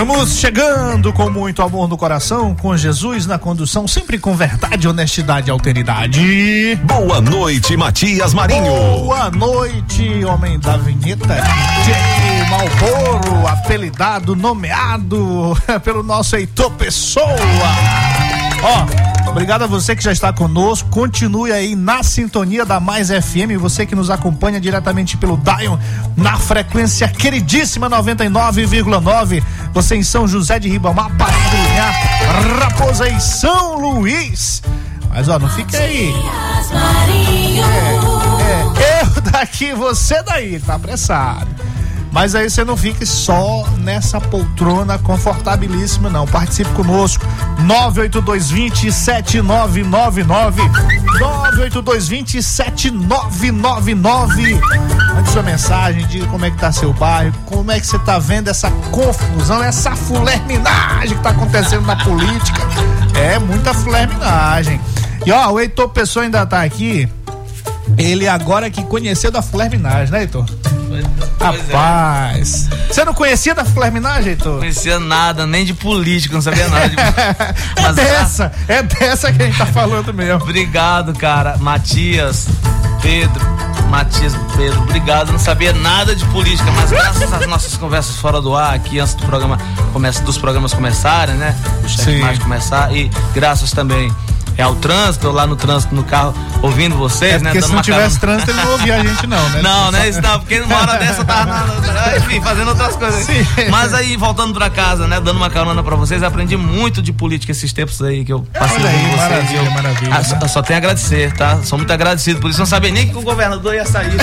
[0.00, 5.48] Estamos chegando com muito amor no coração, com Jesus na condução, sempre com verdade, honestidade
[5.48, 6.74] e alteridade.
[6.84, 8.64] Boa noite, Matias Marinho.
[8.64, 11.26] Boa noite, homem da vinheta.
[11.84, 17.26] DJ Malboro, apelidado, nomeado pelo nosso Heitor Pessoa.
[18.62, 20.88] Ó, obrigado a você que já está conosco.
[20.90, 23.58] Continue aí na sintonia da Mais FM.
[23.60, 25.78] Você que nos acompanha diretamente pelo Dion
[26.16, 29.42] na frequência queridíssima 99,9.
[29.72, 31.90] Você em São José de Ribamar, Padrinha,
[32.60, 34.62] Raposa e São Luís.
[35.08, 36.12] Mas ó, não fica aí.
[38.78, 41.48] É, é, eu daqui, você daí, tá apressado.
[42.12, 46.26] Mas aí você não fique só nessa poltrona confortabilíssima, não.
[46.26, 47.24] Participe conosco.
[47.60, 50.60] 98220 7999.
[51.20, 54.60] 98220 7999.
[55.14, 58.18] Mande sua mensagem, diga como é que tá seu bairro, como é que você tá
[58.18, 62.60] vendo essa confusão, essa fulerminagem que tá acontecendo na política.
[63.14, 64.80] É muita fulerminagem.
[65.24, 67.08] E ó, o Heitor Pessoa ainda tá aqui.
[67.98, 70.46] Ele agora que conheceu da fulerminagem, né, Heitor?
[71.40, 72.92] Rapaz, é.
[72.92, 74.52] você não conhecia da Flerminagem, Heitor?
[74.52, 76.88] Não conhecia nada, nem de política, não sabia nada.
[76.88, 76.96] De...
[77.80, 80.42] é dessa, é dessa que a gente tá falando mesmo.
[80.42, 81.56] Obrigado, cara.
[81.58, 82.48] Matias,
[83.00, 83.40] Pedro,
[83.88, 85.32] Matias, Pedro, obrigado.
[85.32, 89.14] Não sabia nada de política, mas graças às nossas conversas fora do ar, aqui antes
[89.14, 89.58] do programa,
[90.24, 91.56] dos programas começarem, né?
[91.84, 94.12] O chefe mais começar, e graças também
[94.60, 97.50] é ao trânsito, lá no trânsito, no carro, ouvindo vocês, é né?
[97.50, 99.62] Porque se não tivesse trânsito, ele não ouvia a gente, não, né?
[99.70, 100.08] Não, né?
[100.08, 103.24] Isso não, porque numa hora dessa eu tava, enfim, fazendo outras coisas.
[103.24, 103.46] Sim.
[103.70, 105.20] Mas aí, voltando pra casa, né?
[105.20, 108.84] Dando uma carona pra vocês, aprendi muito de política esses tempos aí que eu passei
[108.84, 109.16] aí, com vocês.
[109.16, 110.14] Maravilha, eu, maravilha.
[110.14, 111.62] Ah, só, só tenho a agradecer, tá?
[111.62, 112.58] Sou muito agradecido por isso.
[112.58, 114.10] Não sabia nem que o governador ia sair.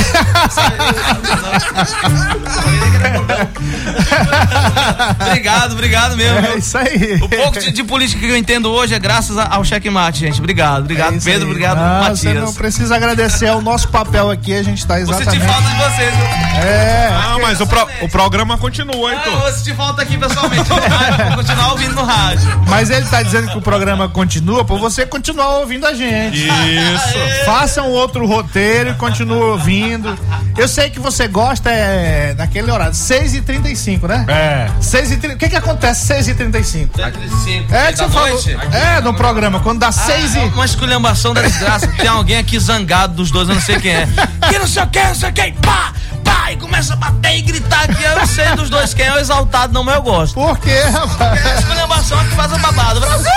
[5.27, 6.39] obrigado, obrigado mesmo.
[6.39, 7.15] É isso aí.
[7.21, 10.39] O pouco de, de, política que eu entendo hoje é graças ao checkmate, gente.
[10.39, 11.51] Obrigado, obrigado, é Pedro, aí.
[11.51, 12.19] obrigado, não, Matias.
[12.19, 15.39] Você não precisa agradecer, é o nosso papel aqui, a gente tá exatamente.
[15.39, 16.25] Você te falta de vocês, viu?
[16.63, 17.09] É.
[17.29, 19.37] Não, mas o, pro, o programa continua, então.
[19.37, 22.63] Ah, você te falta aqui pessoalmente, no rádio, vou continuar ouvindo no rádio.
[22.67, 26.47] Mas ele tá dizendo que o programa continua por você continuar ouvindo a gente.
[26.47, 27.45] Isso.
[27.45, 30.17] Faça um outro roteiro e continue ouvindo.
[30.57, 34.25] Eu sei que você gosta é, daquele horário, 6h35, né?
[34.27, 34.67] É.
[34.81, 35.35] 6h30.
[35.35, 36.89] O que que acontece 6h35?
[36.97, 37.71] 6h35.
[37.71, 38.39] É, que você falou.
[38.73, 40.39] É, no programa, quando dá 6 e.
[40.53, 41.87] Uma esculhambação da desgraça.
[41.87, 44.07] Tem alguém aqui zangado dos dois, eu não sei quem é.
[44.49, 45.53] Que não sei o que, não sei quem.
[45.53, 45.93] Pá!
[46.23, 46.51] Pá!
[46.51, 48.03] E começa a bater e gritar aqui.
[48.03, 50.33] Eu não sei dos dois quem é o exaltado, não, mas eu gosto.
[50.33, 51.17] Por quê, rapaz?
[51.17, 52.99] Porque é a esculhambação que faz o babado.
[52.99, 53.31] Brasil!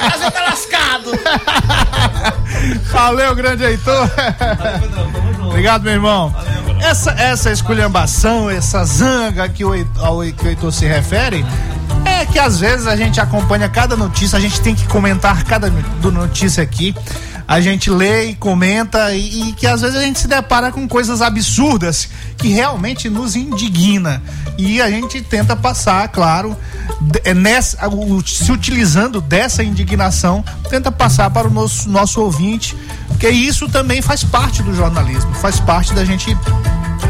[0.00, 1.12] Brasil tá lascado!
[2.92, 4.10] Valeu, grande Heitor.
[5.46, 6.34] Obrigado, meu irmão.
[6.80, 11.44] Essa, essa esculhambação, essa zanga que o, ao, que o Heitor se refere,
[12.18, 15.70] é que às vezes a gente acompanha cada notícia, a gente tem que comentar cada
[15.70, 16.94] notícia aqui.
[17.46, 20.86] A gente lê e comenta e, e, que às vezes a gente se depara com
[20.86, 24.22] coisas absurdas que realmente nos indigna.
[24.58, 26.54] E a gente tenta passar, claro,
[27.24, 27.78] é nessa,
[28.26, 32.76] se utilizando dessa indignação, tenta passar para o nosso, nosso ouvinte,
[33.06, 36.36] porque isso também faz parte do jornalismo, faz parte da gente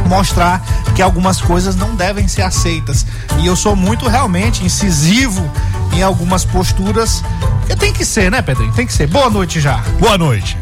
[0.08, 0.60] mostrar
[0.96, 3.06] que algumas coisas não devem ser aceitas.
[3.38, 5.48] E eu sou muito realmente incisivo
[5.92, 7.22] em algumas posturas.
[7.66, 8.72] Que tem que ser, né, Pedrinho?
[8.72, 9.06] Tem que ser.
[9.06, 9.76] Boa noite já.
[10.00, 10.56] Boa noite.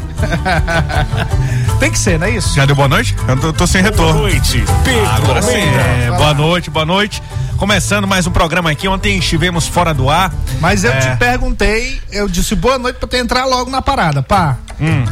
[1.78, 2.54] tem que ser, não é isso?
[2.54, 3.14] Já deu boa noite?
[3.28, 4.20] Eu tô, tô sem retorno.
[4.20, 5.06] Boa noite, Pedro.
[5.06, 5.58] Ah, agora sim.
[5.58, 7.22] É, boa noite, boa noite.
[7.58, 8.88] Começando mais um programa aqui.
[8.88, 10.32] Ontem estivemos fora do ar.
[10.58, 10.98] Mas eu é...
[11.00, 14.56] te perguntei, eu disse boa noite pra tu entrar logo na parada, pá.
[14.80, 15.04] Hum.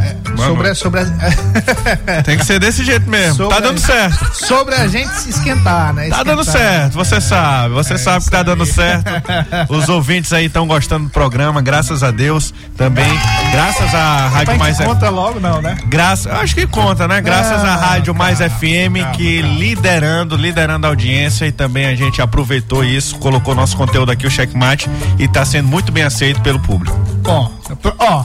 [0.00, 1.04] É, sobre, a, sobre a...
[2.24, 3.34] Tem que ser desse jeito mesmo.
[3.34, 4.34] Sobre tá dando certo.
[4.34, 6.08] Sobre a gente se esquentar, né?
[6.08, 6.24] Esquentar.
[6.24, 7.74] Tá dando certo, você é, sabe.
[7.74, 9.10] Você é, sabe que tá dando certo.
[9.68, 12.54] Os ouvintes aí estão gostando do programa, graças a Deus.
[12.76, 13.10] Também.
[13.52, 14.84] Graças à Rádio Mais FM.
[14.84, 15.76] conta logo, não, né?
[15.86, 17.20] Graças, acho que conta, né?
[17.20, 22.84] Graças à Rádio Mais FM, que liderando, liderando a audiência e também a gente aproveitou
[22.84, 24.88] isso, colocou nosso conteúdo aqui, o Checkmate,
[25.18, 26.96] e está sendo muito bem aceito pelo público.
[27.22, 27.52] Bom,
[27.98, 28.24] ó,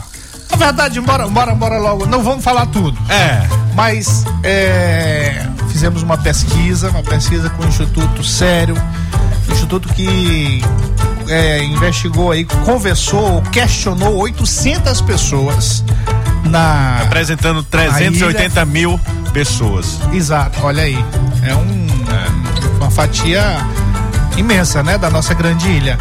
[0.56, 2.06] na verdade, bora, bora, bora logo.
[2.06, 2.98] Não vamos falar tudo.
[3.10, 3.46] É.
[3.74, 8.75] Mas é, fizemos uma pesquisa, uma pesquisa com um instituto sério,
[9.48, 10.63] um instituto que
[11.28, 15.84] é, investigou aí, conversou, questionou 800 pessoas
[16.46, 17.02] na.
[17.02, 18.66] Apresentando 380 ilha...
[18.66, 19.00] mil
[19.34, 20.00] pessoas.
[20.13, 20.98] Exato, olha aí.
[21.44, 23.57] É, um, é uma fatia
[24.38, 25.98] imensa, né, da nossa grande ilha.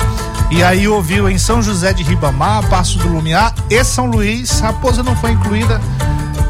[0.50, 4.60] E aí ouviu em São José de Ribamar, Passo do Lumiar e São Luís.
[4.60, 5.80] Raposa não foi incluída,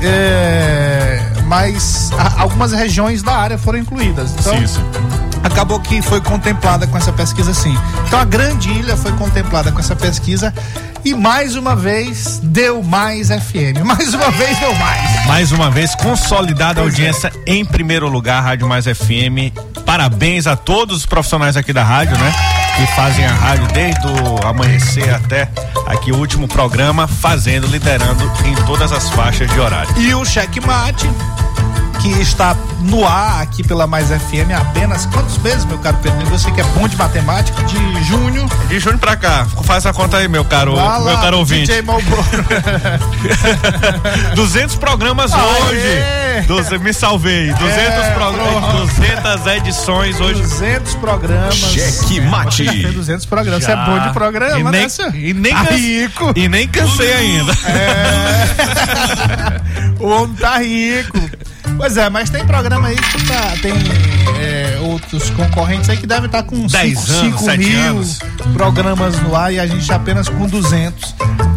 [0.00, 4.34] é, mas a, algumas regiões da área foram incluídas.
[4.38, 4.82] Então, sim, sim.
[5.42, 7.76] acabou que foi contemplada com essa pesquisa sim.
[8.06, 10.52] Então a grande ilha foi contemplada com essa pesquisa
[11.04, 13.84] e mais uma vez deu mais FM.
[13.84, 15.26] Mais uma vez deu mais.
[15.26, 16.86] Mais uma vez consolidada a é.
[16.86, 17.52] audiência é.
[17.52, 19.52] em primeiro lugar, Rádio Mais FM.
[19.86, 22.32] Parabéns a todos os profissionais aqui da rádio, né?
[22.76, 25.48] Que fazem a rádio desde o amanhecer até
[25.86, 29.94] aqui o último programa, fazendo, liderando em todas as faixas de horário.
[29.96, 31.08] E o checkmate
[32.04, 36.26] que está no ar aqui pela Mais FM há apenas quantos meses, meu caro Pedro?
[36.26, 38.46] Você que é bom de matemática, de junho.
[38.68, 39.46] De junho pra cá.
[39.64, 41.72] Faz a conta aí, meu caro, lá, meu caro ouvinte.
[41.72, 41.82] DJ
[44.34, 46.44] 200 programas hoje.
[46.46, 47.54] Doze, me salvei.
[47.54, 50.42] 200 é, programas, 200 edições hoje.
[50.42, 51.54] 200 programas.
[51.54, 52.86] Cheque mate.
[52.86, 53.64] 200 programas.
[53.64, 54.88] Você é bom de programa, e nem, né?
[55.14, 56.32] E nem, tá rico.
[56.36, 57.52] E nem cansei ainda.
[57.64, 58.52] É.
[60.04, 61.18] o homem tá rico.
[61.76, 63.72] Pois é, mas tem programa aí que tá, tem
[64.40, 68.18] é, outros concorrentes aí que devem estar tá com 5 mil anos.
[68.52, 71.14] programas no ar e a gente apenas com 200.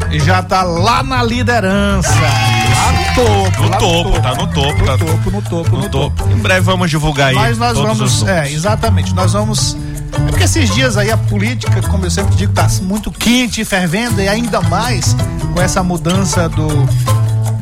[0.09, 2.09] E já tá lá na liderança.
[2.09, 3.61] Lá no topo.
[3.61, 4.79] No topo, topo, tá no topo.
[4.79, 6.15] No tá topo, no topo, no, no topo.
[6.15, 6.31] topo.
[6.31, 7.35] Em breve vamos divulgar aí.
[7.35, 9.75] Mas nós vamos, é, exatamente, nós vamos
[10.13, 13.65] é porque esses dias aí a política, como eu sempre digo, tá muito quente e
[13.65, 15.15] fervendo, e ainda mais
[15.53, 16.67] com essa mudança do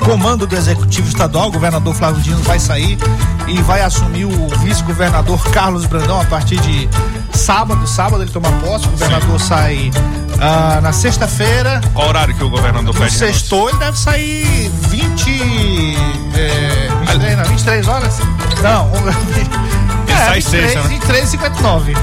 [0.05, 2.97] comando do Executivo Estadual, o governador Flávio Dino vai sair
[3.47, 6.87] e vai assumir o vice-governador Carlos Brandão a partir de
[7.33, 7.85] sábado.
[7.87, 9.47] Sábado ele toma posse, o governador Sim.
[9.47, 9.91] sai
[10.39, 11.81] ah, na sexta-feira.
[11.93, 13.11] Qual horário que o governador pede?
[13.11, 15.95] Sextou, ele deve sair 20.
[16.35, 18.19] É, 23, não, 23 horas?
[18.61, 18.91] Não,
[20.07, 20.87] é, sai 23, sexta, né?
[20.89, 21.93] 23 59.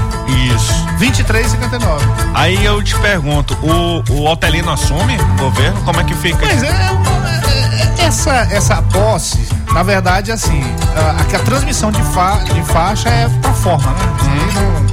[0.53, 0.73] Isso.
[0.97, 2.05] 23 59.
[2.33, 5.81] Aí eu te pergunto, o, o Otelino assume o governo?
[5.83, 6.37] Como é que fica?
[6.37, 7.62] Pois é, é, é,
[8.03, 9.39] essa, essa posse,
[9.73, 10.61] na verdade, assim,
[10.95, 13.99] a, a, a transmissão de, fa, de faixa é pra forma, né?
[14.23, 14.83] Hum.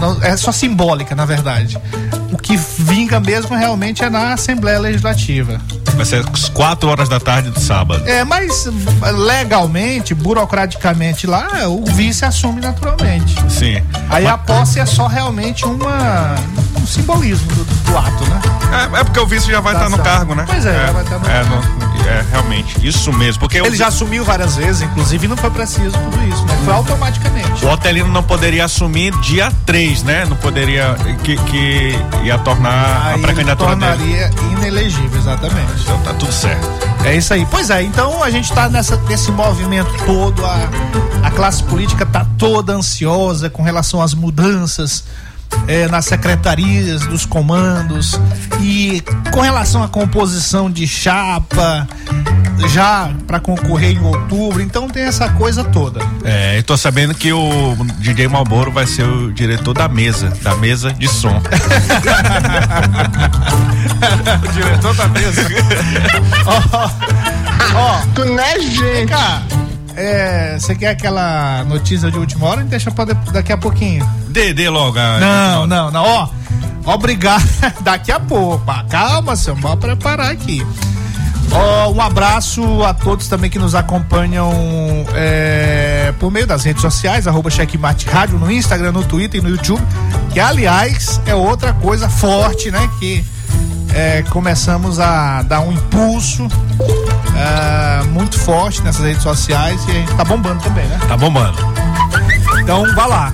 [0.00, 1.78] Não, não, é só simbólica, na verdade.
[2.32, 5.60] O que vinga mesmo realmente é na Assembleia Legislativa.
[5.94, 8.06] Vai ser às 4 horas da tarde do sábado.
[8.06, 8.68] É, mas
[9.14, 13.34] legalmente, burocraticamente lá, o vice assume naturalmente.
[13.48, 13.82] Sim.
[14.10, 14.26] Aí mas...
[14.26, 16.34] a posse é só realmente uma,
[16.86, 18.40] simbolismo do, do ato, né?
[18.72, 20.44] É, é, porque o vice já vai estar tá no cargo, né?
[20.46, 21.56] Pois é, é já vai estar tá no é, cargo.
[21.56, 23.40] No, é, realmente, isso mesmo.
[23.40, 26.58] Porque Ele já assumiu várias vezes, inclusive não foi preciso tudo isso, né?
[26.64, 27.64] Foi automaticamente.
[27.64, 30.24] O Otelino não poderia assumir dia 3, né?
[30.24, 34.52] Não poderia, que, que ia tornar Aí a pré-candidatura tornaria dele.
[34.52, 35.82] inelegível, exatamente.
[35.82, 36.68] Então tá tudo certo.
[37.04, 37.46] É isso aí.
[37.50, 40.68] Pois é, então a gente tá nessa, nesse movimento todo, a,
[41.24, 45.04] a classe política tá toda ansiosa com relação às mudanças
[45.66, 48.20] é, nas secretarias dos comandos
[48.60, 49.02] e
[49.32, 51.86] com relação à composição de chapa
[52.68, 56.00] já para concorrer em outubro, então tem essa coisa toda.
[56.24, 60.54] É, eu tô sabendo que o DJ Malboro vai ser o diretor da mesa, da
[60.56, 61.36] mesa de som.
[64.42, 65.42] o diretor da mesa.
[66.46, 66.90] Ó,
[67.74, 69.12] ó, tu não é gente.
[69.96, 72.62] É, você quer aquela notícia de última hora?
[72.64, 74.06] Deixa pra daqui a pouquinho.
[74.28, 74.98] Dê, logo.
[74.98, 76.04] Não, não, não.
[76.04, 76.28] Ó,
[76.84, 77.42] obrigado.
[77.80, 78.64] daqui a pouco.
[78.90, 80.64] Calma, seu, vamos preparar aqui.
[81.50, 84.52] Oh, um abraço a todos também que nos acompanham
[85.14, 89.48] é, por meio das redes sociais, arroba Checkmate Rádio, no Instagram, no Twitter e no
[89.48, 89.82] YouTube,
[90.32, 92.90] que aliás é outra coisa forte, né?
[92.98, 93.24] Que
[93.96, 96.46] é, começamos a dar um impulso
[97.34, 101.00] é, muito forte nessas redes sociais e a gente tá bombando também, né?
[101.08, 101.56] Tá bombando.
[102.60, 103.32] Então vá lá.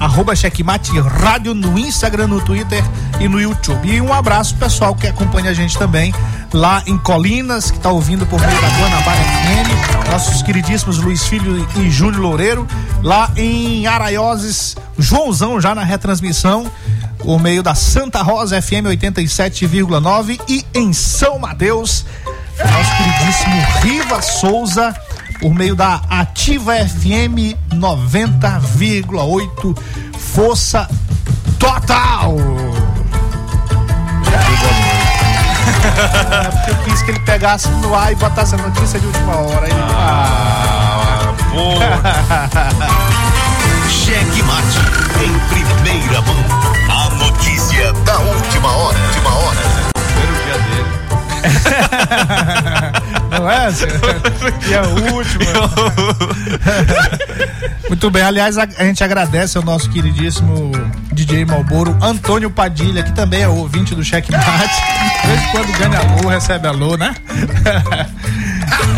[0.00, 2.82] Arroba Checkmate Rádio no Instagram, no Twitter
[3.20, 3.86] e no YouTube.
[3.86, 6.14] E um abraço pessoal que acompanha a gente também
[6.54, 11.68] lá em Colinas, que está ouvindo por meio da Guanabara FM, nossos queridíssimos Luiz Filho
[11.76, 12.66] e Júnior Loureiro,
[13.02, 16.70] lá em Araioses, Joãozão já na retransmissão,
[17.28, 22.06] por meio da Santa Rosa FM 87,9 e em São Mateus,
[22.58, 24.96] nosso queridíssimo Riva Souza,
[25.38, 29.78] por meio da Ativa FM 90,8,
[30.16, 30.88] Força
[31.58, 32.34] Total!
[36.32, 39.36] É, porque eu quis que ele pegasse no ar e botasse a notícia de última
[39.36, 39.66] hora.
[39.66, 39.76] Ele...
[39.98, 41.34] Ah,
[43.90, 44.78] Cheque mate
[45.22, 46.77] em primeira mão.
[53.48, 53.68] Não é?
[54.68, 55.44] E a última.
[57.88, 60.70] Muito bem, aliás, a, a, gente agradece ao nosso queridíssimo
[61.12, 64.44] DJ Malboro, Antônio Padilha, que também é ouvinte do Checkmate.
[65.22, 67.14] De vez em quando ganha alô, recebe alô, né?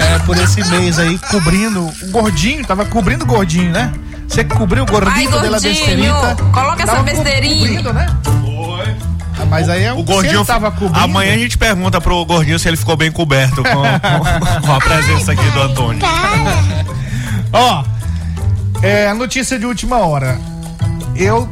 [0.01, 3.93] É, por esse mês aí, cobrindo o gordinho, tava cobrindo o gordinho, né?
[4.27, 6.37] Você cobriu o gordinho Ai, pela besteirinha.
[6.53, 7.93] Coloca essa besteirinha.
[7.93, 8.07] né?
[9.49, 10.99] Mas aí é o gordinho tava cobrindo.
[10.99, 14.79] Amanhã a gente pergunta pro gordinho se ele ficou bem coberto com, com, com a
[14.79, 16.01] presença aqui do Antônio.
[17.53, 17.85] Ó,
[18.83, 20.39] é, notícia de última hora.
[21.17, 21.49] Eu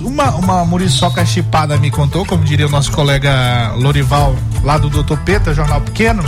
[0.00, 5.18] uma, uma muriçoca chipada me contou, como diria o nosso colega Lorival, lá do Doutor
[5.18, 6.22] Peta, Jornal Pequeno.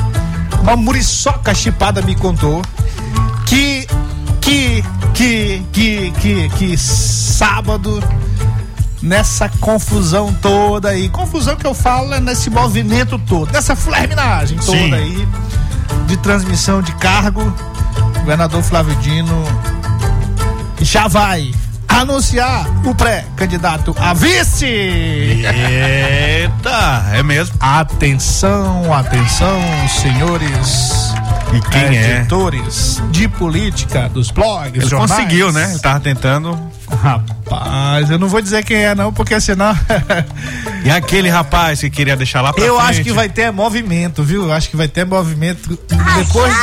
[0.61, 2.63] Uma muriçoca chipada me contou
[3.47, 3.87] que,
[4.41, 8.03] que, que, que, que, que sábado,
[9.05, 14.79] nessa confusão toda aí, confusão que eu falo é nesse movimento todo, nessa flerminagem toda
[14.79, 14.95] Sim.
[14.95, 15.29] aí,
[16.07, 19.45] de transmissão de cargo, o governador Flávio Dino
[20.81, 21.53] já vai
[21.87, 24.65] anunciar o pré-candidato a vice.
[24.67, 25.45] Eita,
[27.13, 27.55] é mesmo.
[27.61, 31.15] Atenção, atenção, senhores.
[31.53, 32.19] E quem é?
[32.19, 33.11] editores é?
[33.11, 35.11] de política dos blogs, Ele jornais.
[35.13, 35.71] conseguiu, né?
[35.71, 36.59] Ele tava tentando.
[37.03, 39.77] Rapaz, eu não vou dizer quem é não, porque senão.
[40.85, 42.91] e aquele rapaz que queria deixar lá pra Eu frente?
[42.91, 44.45] acho que vai ter movimento, viu?
[44.45, 45.79] Eu acho que vai ter movimento
[46.17, 46.55] depois,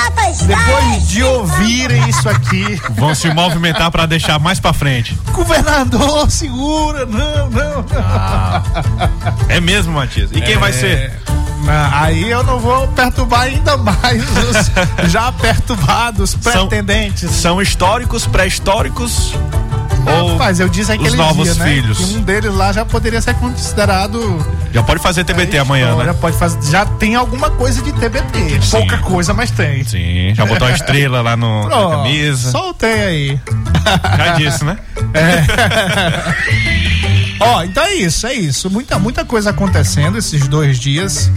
[0.41, 2.79] depois de ouvirem isso aqui.
[2.91, 5.17] Vão se movimentar para deixar mais para frente.
[5.31, 7.85] Governador, segura, não, não.
[7.95, 8.61] Ah,
[9.50, 10.31] é mesmo, Matias.
[10.31, 10.57] E quem é...
[10.57, 11.13] vai ser?
[11.93, 14.71] Aí eu não vou perturbar ainda mais os
[15.11, 17.29] já perturbados pretendentes.
[17.29, 19.33] São, são históricos, pré-históricos
[20.05, 21.74] ou Mas eu disse aquele os novos dia, né?
[21.74, 21.98] filhos.
[21.98, 24.46] Que um deles lá já poderia ser considerado.
[24.74, 26.05] Já pode fazer TBT é, amanhã, né?
[26.05, 26.72] Já pode fazer.
[26.72, 28.62] Já tem alguma coisa de TBT.
[28.62, 28.72] Sim.
[28.72, 29.84] Pouca coisa, mas tem.
[29.84, 30.34] Sim.
[30.34, 32.51] Já botou a estrela lá no, Pronto, na camisa.
[32.51, 33.39] Soltei aí.
[34.17, 34.77] Já disse, né?
[35.13, 35.43] É.
[37.41, 38.70] Ó, então é isso, é isso.
[38.70, 41.31] Muita, muita coisa acontecendo esses dois dias.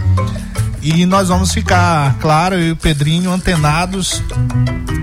[0.85, 4.21] E nós vamos ficar, claro, eu e o Pedrinho antenados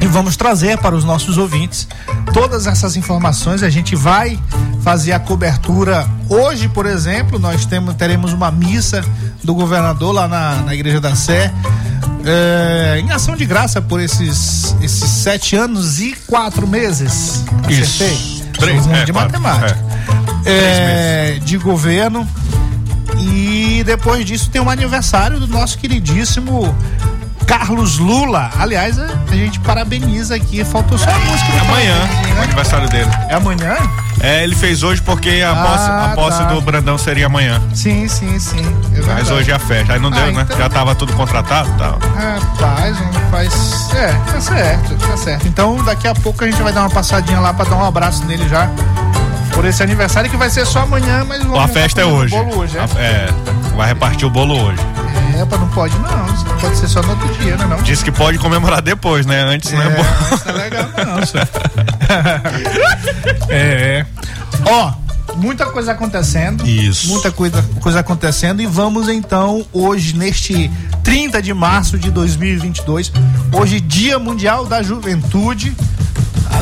[0.01, 1.89] e vamos trazer para os nossos ouvintes
[2.33, 3.65] todas essas informações.
[3.65, 4.39] A gente vai
[4.85, 9.05] fazer a cobertura hoje, por exemplo, nós temos, teremos uma missa
[9.43, 11.53] do governador lá na, na Igreja da Sé.
[12.25, 17.45] É, em ação de graça por esses, esses sete anos e quatro meses.
[17.65, 18.15] Acertei?
[18.15, 18.43] Isso.
[18.53, 19.77] Três, é, de matemática.
[20.45, 21.35] É.
[21.35, 22.25] É, de governo.
[23.31, 26.75] E depois disso tem um aniversário do nosso queridíssimo
[27.47, 28.51] Carlos Lula.
[28.59, 30.65] Aliás, a gente parabeniza aqui.
[30.65, 31.53] Faltou só a música.
[31.53, 32.35] É amanhã, né?
[32.39, 33.11] o aniversário dele.
[33.29, 33.77] É amanhã?
[34.21, 36.45] É, ele fez hoje porque a ah, posse, a posse tá.
[36.45, 37.61] do Brandão seria amanhã.
[37.75, 38.65] Sim, sim, sim.
[38.95, 39.95] É Mas hoje é a festa.
[39.95, 40.43] Aí não deu, ah, né?
[40.43, 40.59] Então...
[40.59, 41.99] Já tava tudo contratado e tal.
[42.15, 42.97] Rapaz,
[43.31, 43.91] faz.
[43.95, 45.47] É, tá certo, tá certo.
[45.47, 48.25] Então daqui a pouco a gente vai dar uma passadinha lá pra dar um abraço
[48.25, 48.71] nele já
[49.53, 52.35] por esse aniversário que vai ser só amanhã, mas vamos, a festa é hoje.
[52.35, 52.83] bolo hoje, é?
[53.01, 53.29] é?
[53.77, 54.81] vai repartir o bolo hoje.
[55.35, 57.83] É, não pode não, pode ser só no outro dia, né não?
[57.83, 59.43] Diz que pode comemorar depois, né?
[59.43, 60.05] Antes é, não é bom.
[60.47, 61.49] Não é legal não, senhor.
[63.49, 64.07] é.
[64.67, 64.93] Ó,
[65.37, 66.67] muita coisa acontecendo.
[66.67, 67.09] Isso.
[67.09, 70.71] Muita coisa, coisa acontecendo e vamos então hoje neste
[71.03, 73.13] 30 de março de 2022,
[73.53, 75.75] hoje Dia Mundial da Juventude.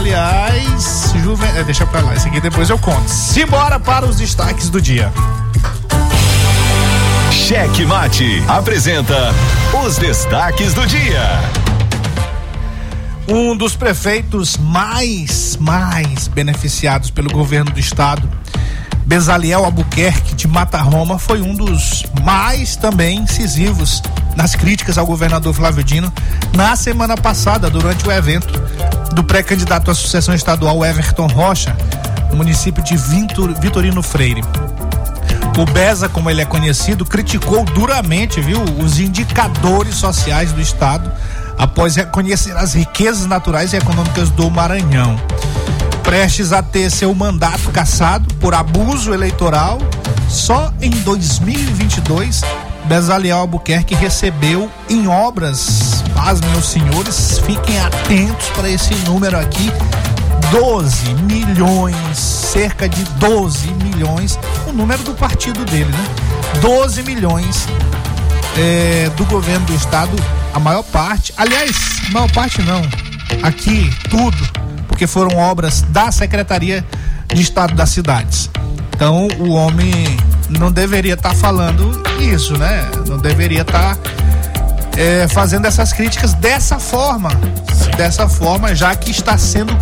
[0.01, 1.51] Aliás, Juven...
[1.55, 3.07] É, deixa pra lá, esse aqui depois eu conto.
[3.07, 5.13] Simbora para os destaques do dia.
[7.31, 9.35] Cheque Mate apresenta
[9.85, 11.21] os destaques do dia.
[13.29, 18.27] Um dos prefeitos mais, mais beneficiados pelo governo do estado,
[19.05, 24.03] Bezaliel Albuquerque de Mata Roma, foi um dos mais também incisivos
[24.35, 26.11] nas críticas ao governador Flávio Dino
[26.55, 28.49] na semana passada, durante o evento
[29.15, 31.77] do pré-candidato à sucessão estadual Everton Rocha,
[32.31, 32.97] no município de
[33.61, 34.43] Vitorino Freire.
[35.59, 41.11] O Beza, como ele é conhecido, criticou duramente, viu, os indicadores sociais do estado
[41.59, 45.21] após reconhecer as riquezas naturais e econômicas do Maranhão.
[46.03, 49.79] Prestes a ter seu mandato cassado por abuso eleitoral,
[50.29, 52.41] só em 2022
[52.91, 59.71] Bezaliel Albuquerque recebeu em obras, paz meus senhores, fiquem atentos para esse número aqui,
[60.51, 66.05] 12 milhões, cerca de 12 milhões, o número do partido dele, né?
[66.61, 67.69] 12 milhões
[68.59, 70.11] é, do governo do estado,
[70.53, 71.77] a maior parte, aliás,
[72.11, 72.83] maior parte não,
[73.41, 74.37] aqui tudo,
[74.89, 76.85] porque foram obras da Secretaria
[77.29, 78.51] de Estado das Cidades.
[78.97, 79.93] Então o homem
[80.59, 82.89] não deveria estar tá falando isso, né?
[83.07, 84.11] Não deveria estar tá,
[84.97, 87.31] é, fazendo essas críticas dessa forma.
[87.73, 87.91] Sim.
[87.97, 89.77] Dessa forma, já que está sendo.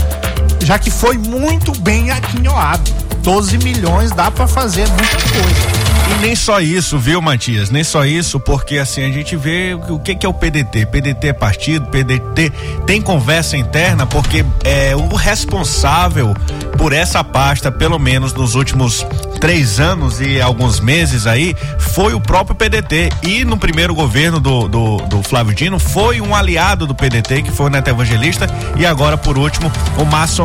[0.61, 2.91] Já que foi muito bem aquinhoado.
[3.23, 5.78] 12 milhões dá para fazer muita coisa.
[6.09, 7.69] E nem só isso, viu, Matias?
[7.69, 10.87] Nem só isso, porque assim a gente vê o que, que é o PDT.
[10.87, 12.50] PDT é partido, PDT
[12.87, 16.35] tem conversa interna, porque é o responsável
[16.79, 19.07] por essa pasta, pelo menos nos últimos
[19.38, 23.11] três anos e alguns meses aí, foi o próprio PDT.
[23.23, 27.50] E no primeiro governo do, do, do Flávio Dino foi um aliado do PDT, que
[27.50, 28.47] foi o Neto Evangelista,
[28.77, 30.38] e agora, por último, o Márcio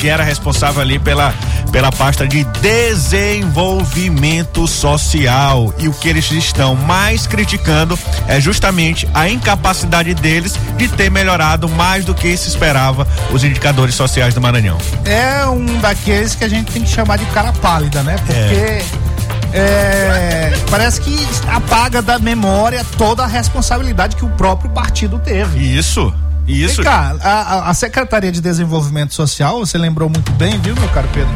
[0.00, 1.34] que era responsável ali pela,
[1.70, 9.08] pela pasta de desenvolvimento social social e o que eles estão mais criticando é justamente
[9.12, 14.40] a incapacidade deles de ter melhorado mais do que se esperava os indicadores sociais do
[14.40, 14.78] Maranhão.
[15.04, 18.16] É um daqueles que a gente tem que chamar de cara pálida, né?
[18.26, 18.84] Porque é.
[19.52, 25.60] É, parece que apaga da memória toda a responsabilidade que o próprio partido teve.
[25.60, 26.12] Isso.
[26.46, 26.76] Isso.
[26.76, 31.08] Vem cá, a, a Secretaria de Desenvolvimento Social, você lembrou muito bem, viu, meu caro
[31.12, 31.32] Pedro?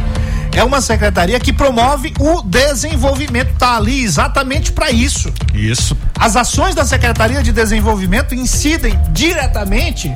[0.59, 3.55] É uma secretaria que promove o desenvolvimento.
[3.57, 5.33] Tá ali exatamente para isso.
[5.55, 5.97] Isso.
[6.19, 10.13] As ações da Secretaria de Desenvolvimento incidem diretamente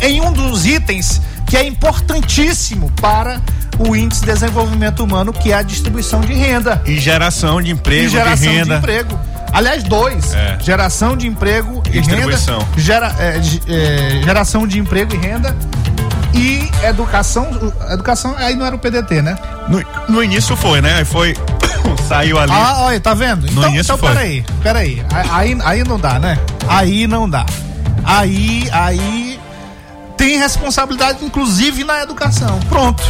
[0.00, 3.40] em um dos itens que é importantíssimo para
[3.80, 6.80] o índice de desenvolvimento humano, que é a distribuição de renda.
[6.86, 8.74] E geração de emprego, e geração de renda.
[8.74, 9.18] De emprego.
[9.52, 10.32] Aliás, dois.
[10.32, 10.56] É.
[10.60, 12.38] Geração de emprego e, e renda.
[12.76, 15.56] Gera, é, é, geração de emprego e renda
[16.34, 17.48] e educação.
[17.90, 19.36] Educação aí não era o PDT, né?
[19.68, 20.96] No, no início foi, né?
[20.98, 21.34] Aí foi.
[22.08, 22.52] saiu ali.
[22.52, 23.50] Ah, olha, tá vendo?
[23.52, 24.08] No então, então foi.
[24.08, 25.02] peraí, peraí.
[25.30, 26.38] Aí, aí não dá, né?
[26.68, 27.46] Aí não dá.
[28.04, 29.38] Aí, aí
[30.16, 32.58] tem responsabilidade, inclusive, na educação.
[32.68, 33.02] Pronto.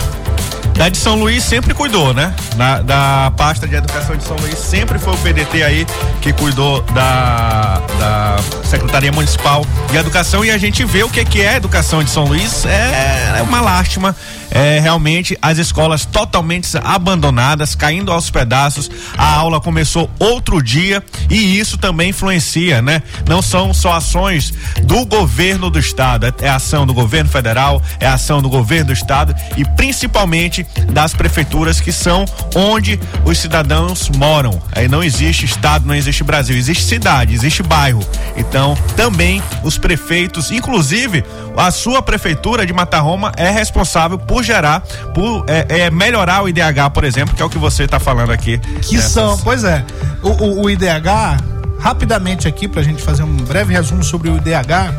[0.81, 2.35] Da de São Luís sempre cuidou, né?
[2.57, 5.87] Da, da pasta de educação de São Luís sempre foi o PDT aí
[6.23, 11.43] que cuidou da, da Secretaria Municipal de Educação e a gente vê o que, que
[11.43, 12.65] é a educação de São Luís.
[12.65, 14.17] É, é uma lástima
[14.51, 18.91] é, realmente as escolas totalmente abandonadas, caindo aos pedaços.
[19.17, 23.03] A aula começou outro dia e isso também influencia, né?
[23.29, 28.07] Não são só ações do governo do estado, é, é ação do governo federal, é
[28.07, 34.61] ação do governo do estado e principalmente das prefeituras que são onde os cidadãos moram.
[34.73, 38.05] Aí não existe estado, não existe Brasil, existe cidade, existe bairro.
[38.37, 41.25] Então, também os prefeitos, inclusive
[41.57, 44.81] a sua prefeitura de Matarroma é responsável por gerar,
[45.15, 48.31] por é, é melhorar o IDH, por exemplo, que é o que você está falando
[48.31, 48.59] aqui.
[48.83, 49.13] Que nessas...
[49.13, 49.85] são, pois é,
[50.23, 51.43] o, o, o IDH,
[51.79, 54.95] rapidamente aqui para a gente fazer um breve resumo sobre o IDH,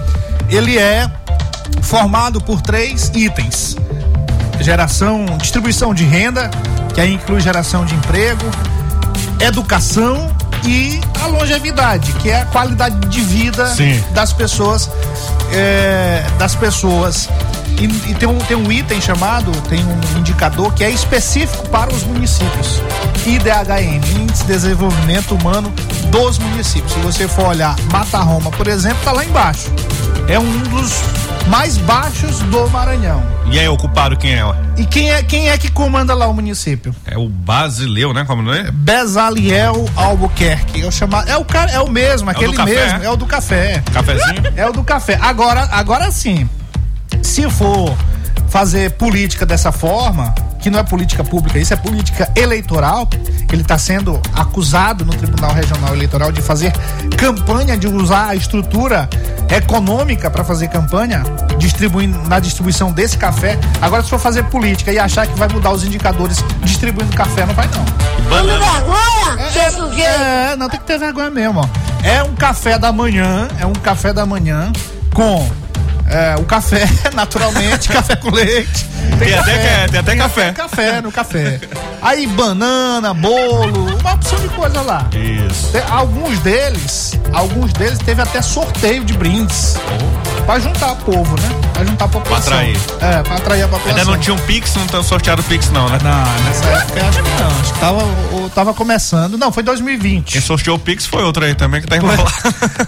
[0.49, 1.09] ele é
[1.81, 3.75] formado por três itens:
[4.59, 6.49] geração, distribuição de renda,
[6.93, 8.45] que aí inclui geração de emprego,
[9.39, 14.03] educação e a longevidade, que é a qualidade de vida Sim.
[14.13, 14.89] das pessoas,
[15.51, 17.29] é, das pessoas.
[17.81, 21.91] E, e, tem, um, tem um item chamado, tem um indicador que é específico para
[21.91, 22.79] os municípios.
[23.25, 25.73] IDHM, Índice de Desenvolvimento Humano
[26.11, 26.91] dos Municípios.
[26.91, 29.71] Se você for olhar Mata Roma, por exemplo, está lá embaixo.
[30.27, 31.01] É um dos
[31.47, 33.23] mais baixos do Maranhão.
[33.51, 34.43] E é ocupado quem é?
[34.77, 36.95] E quem é quem é que comanda lá o município?
[37.03, 38.23] É o Basileu, né?
[38.25, 38.69] Como não é?
[38.71, 40.81] Bezaliel Albuquerque.
[40.81, 43.83] Eu chamo, é o cara, é o mesmo, é aquele mesmo, é o do café.
[43.91, 44.53] Cafezinho?
[44.55, 45.17] É o do café.
[45.19, 46.47] Agora, agora sim.
[47.21, 47.95] Se for
[48.49, 53.07] fazer política dessa forma, que não é política pública, isso é política eleitoral.
[53.51, 56.71] Ele está sendo acusado no Tribunal Regional Eleitoral de fazer
[57.17, 59.09] campanha, de usar a estrutura
[59.49, 61.23] econômica para fazer campanha,
[61.57, 63.59] distribuindo na distribuição desse café.
[63.81, 67.53] Agora, se for fazer política e achar que vai mudar os indicadores distribuindo café, não
[67.53, 67.83] vai não.
[68.29, 71.59] Tome vergonha, é, é, não tem que ter vergonha mesmo.
[71.59, 71.67] Ó.
[72.03, 74.71] É um café da manhã, é um café da manhã
[75.13, 75.49] com
[76.11, 78.85] é, o café, naturalmente, café com leite.
[79.17, 80.45] Tem, tem café, até, tem até café.
[80.45, 81.59] Tem café no café.
[82.01, 85.07] Aí banana, bolo, uma opção de coisa lá.
[85.13, 85.71] Isso.
[85.71, 89.75] Tem, alguns deles, alguns deles teve até sorteio de brindes.
[89.77, 90.41] Oh.
[90.43, 91.49] Pra juntar o povo, né?
[91.73, 92.51] Pra juntar a população.
[92.51, 92.77] Pra atrair.
[92.99, 93.97] É, pra atrair a população.
[93.97, 95.97] Ainda não tinha um Pix, não estão sorteado o Pix, não, né?
[96.03, 97.61] Não, nessa época acho que não.
[97.61, 99.37] Acho que tava, tava começando.
[99.37, 100.33] Não, foi 2020.
[100.33, 102.23] Quem sorteou o Pix foi outro aí também que tá enrolado.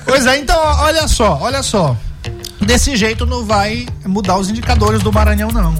[0.06, 1.96] pois é, então, olha só, olha só.
[2.66, 5.76] Desse jeito não vai mudar os indicadores do Maranhão, não.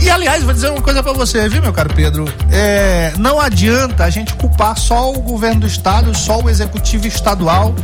[0.00, 2.24] E, e aliás, vou dizer uma coisa para você, viu, meu caro Pedro?
[2.50, 7.74] É, não adianta a gente culpar só o governo do estado, só o executivo estadual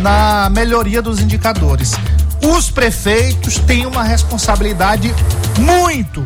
[0.00, 1.92] na melhoria dos indicadores.
[2.42, 5.14] Os prefeitos têm uma responsabilidade
[5.58, 6.20] muito,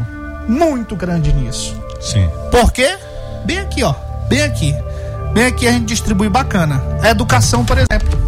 [0.48, 1.80] muito grande nisso.
[2.00, 2.28] Sim.
[2.50, 2.98] Por quê?
[3.44, 3.94] Bem aqui, ó.
[4.28, 4.74] Bem aqui.
[5.32, 6.82] Vem aqui a gente distribui bacana.
[7.08, 8.18] Educação, por exemplo.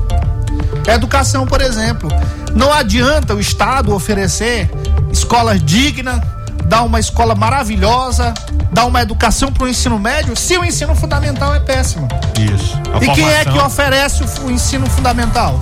[0.87, 2.09] Educação, por exemplo.
[2.55, 4.71] Não adianta o Estado oferecer
[5.11, 6.21] escolas dignas,
[6.65, 8.33] dar uma escola maravilhosa,
[8.73, 12.09] dar uma educação para o ensino médio, se o ensino fundamental é péssimo.
[12.38, 12.79] Isso.
[12.93, 15.61] A e quem é formação- que oferece o, ensino fundamental?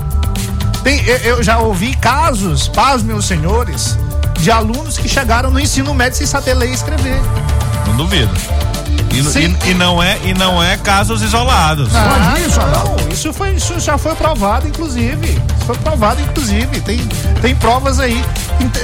[0.84, 3.98] Tem- eu, eu já ouvi casos, paz meus senhores,
[4.38, 7.20] de alunos que chegaram no ensino médio sem saber ler e escrever.
[7.86, 8.30] Não duvido.
[9.12, 9.56] E, Sim.
[9.64, 11.88] e- e não é, e não é casos isolados.
[11.94, 15.26] Ah, não, isso, foi, isso já foi provado, inclusive.
[15.26, 16.80] Isso foi provado, inclusive.
[16.80, 16.98] Tem,
[17.42, 18.24] tem provas aí.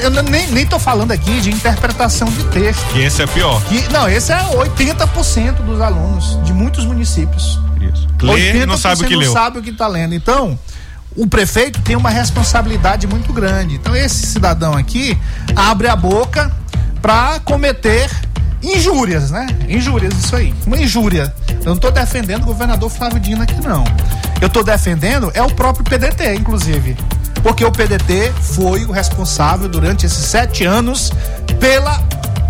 [0.03, 2.85] Eu nem, nem tô falando aqui de interpretação de texto.
[2.93, 3.63] Que esse é pior.
[3.65, 7.59] Que, não, esse é 80% dos alunos de muitos municípios.
[7.81, 8.09] Isso.
[8.23, 9.33] Lê e não sabe o que não leu.
[9.33, 10.15] sabe o que está lendo.
[10.15, 10.59] Então,
[11.15, 13.77] o prefeito tem uma responsabilidade muito grande.
[13.77, 15.17] Então, esse cidadão aqui
[15.55, 16.51] abre a boca
[17.01, 18.11] para cometer
[18.63, 19.47] injúrias, né?
[19.69, 20.55] Injúrias, isso aí.
[20.67, 21.33] Uma injúria.
[21.61, 23.85] Eu não estou defendendo o governador Flávio Dino aqui, não.
[24.41, 26.97] Eu estou defendendo é o próprio PDT, inclusive.
[27.43, 31.13] Porque o PDT foi o responsável durante esses sete anos
[31.61, 32.03] pela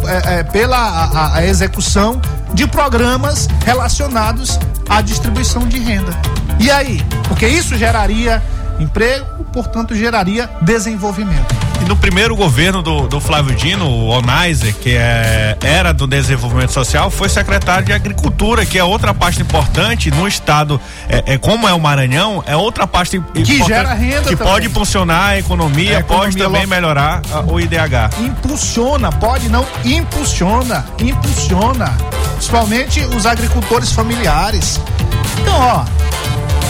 [0.07, 2.21] é, é, pela a- a execução
[2.55, 6.12] de programas relacionados à distribuição de renda.
[6.61, 7.03] E aí?
[7.29, 8.42] Porque isso geraria
[8.79, 11.55] emprego, portanto, geraria desenvolvimento.
[11.81, 16.73] E no primeiro governo do, do Flávio Dino, o Onaiser, que é, era do desenvolvimento
[16.73, 21.66] social, foi secretário de agricultura, que é outra parte importante no estado, é, é como
[21.66, 24.53] é o Maranhão, é outra parte importante gera renda que também.
[24.53, 28.21] pode impulsionar a economia, A pode economia também melhorar ah, o IDH.
[28.21, 31.97] Impulsiona, pode não, impulsiona, impulsiona.
[32.35, 34.79] Principalmente os agricultores familiares.
[35.40, 36.06] Então, ó,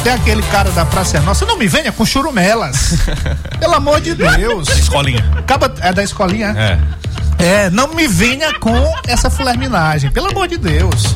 [0.06, 2.94] tem aquele cara da Praça Nossa, não me venha com churumelas.
[3.58, 4.68] Pelo amor de Deus.
[4.68, 5.24] Escolinha.
[5.36, 6.54] Acaba, é da escolinha?
[6.56, 6.78] É.
[7.44, 8.72] É, não me venha com
[9.08, 11.14] essa fulerminagem, pelo amor de Deus.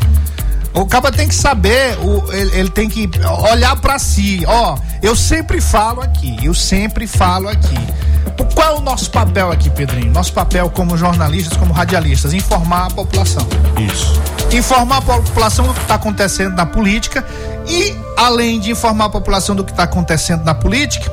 [0.75, 3.09] O caba tem que saber, o, ele, ele tem que
[3.51, 4.43] olhar pra si.
[4.47, 7.79] Ó, eu sempre falo aqui, eu sempre falo aqui.
[8.55, 10.13] Qual é o nosso papel aqui, Pedrinho?
[10.13, 13.47] Nosso papel como jornalistas, como radialistas, informar a população
[13.79, 14.21] Isso.
[14.53, 17.25] informar a população do que está acontecendo na política
[17.71, 21.11] e, além de informar a população do que está acontecendo na política,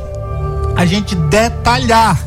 [0.75, 2.17] a gente detalhar.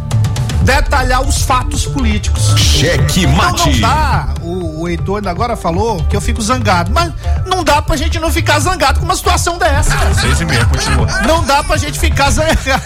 [0.63, 2.55] Detalhar os fatos políticos.
[2.59, 3.81] Cheque Então não mate.
[3.81, 7.13] dá, o, o Heitor agora falou que eu fico zangado, mas
[7.47, 9.91] não dá pra gente não ficar zangado com uma situação dessa.
[10.21, 11.07] Seis e meia, continua.
[11.27, 12.83] Não dá pra gente ficar zangado.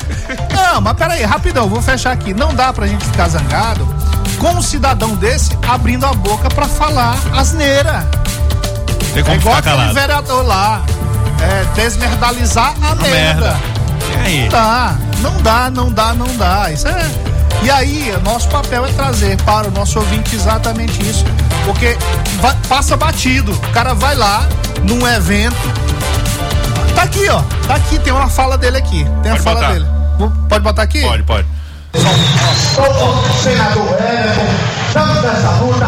[0.54, 2.32] Não, mas peraí, rapidão, vou fechar aqui.
[2.32, 3.86] Não dá pra gente ficar zangado
[4.38, 8.08] com um cidadão desse abrindo a boca pra falar asneira.
[9.12, 10.82] Tem É como igual aquele vereador lá.
[11.40, 13.08] É, desmerdalizar a, merda.
[13.08, 13.56] merda.
[14.12, 14.40] E aí?
[14.42, 16.70] Não dá, não dá, não dá, não dá.
[16.72, 17.10] Isso é.
[17.62, 21.24] E aí, nosso papel é trazer para o nosso ouvinte exatamente isso.
[21.64, 21.96] Porque
[22.40, 23.52] va- passa batido.
[23.52, 24.46] O cara vai lá
[24.82, 25.56] num evento.
[26.94, 27.42] Tá aqui, ó.
[27.66, 29.06] Tá aqui, tem uma fala dele aqui.
[29.22, 29.72] Tem a fala botar.
[29.72, 29.86] dele.
[30.18, 31.00] Vou- Pode botar aqui?
[31.02, 31.46] Pode, pode.
[31.96, 34.46] Ô, senador Everton,
[34.88, 35.86] estamos nessa luta,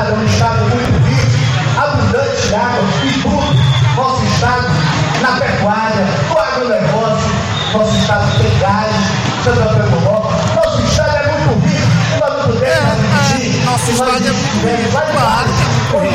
[0.00, 3.70] estado é um estado muito rico, abundante de água e tudo.
[3.96, 4.66] Nosso estado
[5.20, 7.30] na pecuária, no agronegócio,
[7.72, 8.94] nosso estado tem gás,
[9.44, 13.92] Santa Norte, nosso estado é muito rico, nós não podemos É, admitir é, nosso que
[13.92, 15.50] nós estado é muito rico, claro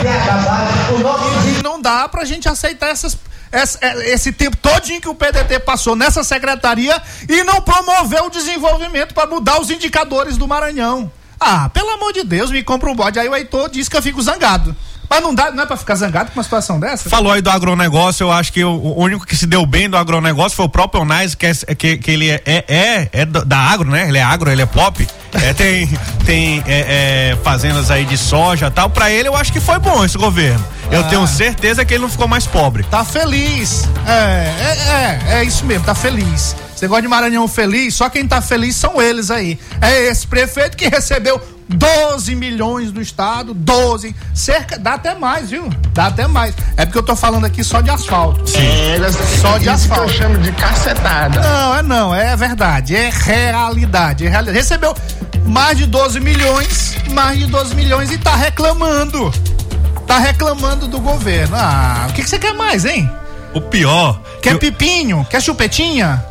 [0.07, 3.17] é acabar o nosso não dá pra gente aceitar essas,
[3.51, 8.29] essa- é, esse tempo todinho que o PDT passou nessa secretaria e não promoveu o
[8.29, 11.11] desenvolvimento pra mudar os indicadores do Maranhão.
[11.39, 13.19] Ah, pelo amor de Deus, me compra um bode.
[13.19, 14.75] Aí o Heitor disse que eu fico zangado.
[15.07, 17.07] Mas não dá, não é pra ficar zangado com uma situação dessa?
[17.11, 19.95] Falou aí do agronegócio, eu acho que o, o único que se deu bem do
[19.95, 23.57] agronegócio foi o próprio Onais, que, é, que, que ele é, é, é, é da
[23.59, 24.07] agro, né?
[24.07, 25.07] Ele é agro, ele é pop.
[25.33, 25.87] É, tem
[26.25, 28.89] tem é, é, fazendas aí de soja e tal.
[28.89, 30.65] Pra ele, eu acho que foi bom esse governo.
[30.91, 31.03] Eu Ah.
[31.03, 32.83] tenho certeza que ele não ficou mais pobre.
[32.83, 33.87] Tá feliz.
[34.07, 36.55] É, é, é, é isso mesmo, tá feliz.
[36.75, 39.57] Esse negócio de Maranhão feliz, só quem tá feliz são eles aí.
[39.81, 45.69] É esse prefeito que recebeu 12 milhões do estado, 12, cerca, dá até mais, viu?
[45.93, 46.53] Dá até mais.
[46.75, 48.43] É porque eu tô falando aqui só de asfalto.
[49.41, 50.03] Só de asfalto.
[50.03, 51.39] eu chamo de cacetada.
[51.41, 54.57] Não, é não, é verdade, é realidade, é realidade.
[54.57, 54.93] Recebeu
[55.45, 59.31] mais de 12 milhões, mais de 12 milhões e tá reclamando.
[60.05, 61.55] Tá reclamando do governo.
[61.57, 63.09] Ah, o que que você quer mais, hein?
[63.53, 64.21] O pior.
[64.41, 65.25] Quer que eu- pipinho?
[65.29, 66.23] Quer chupetinha?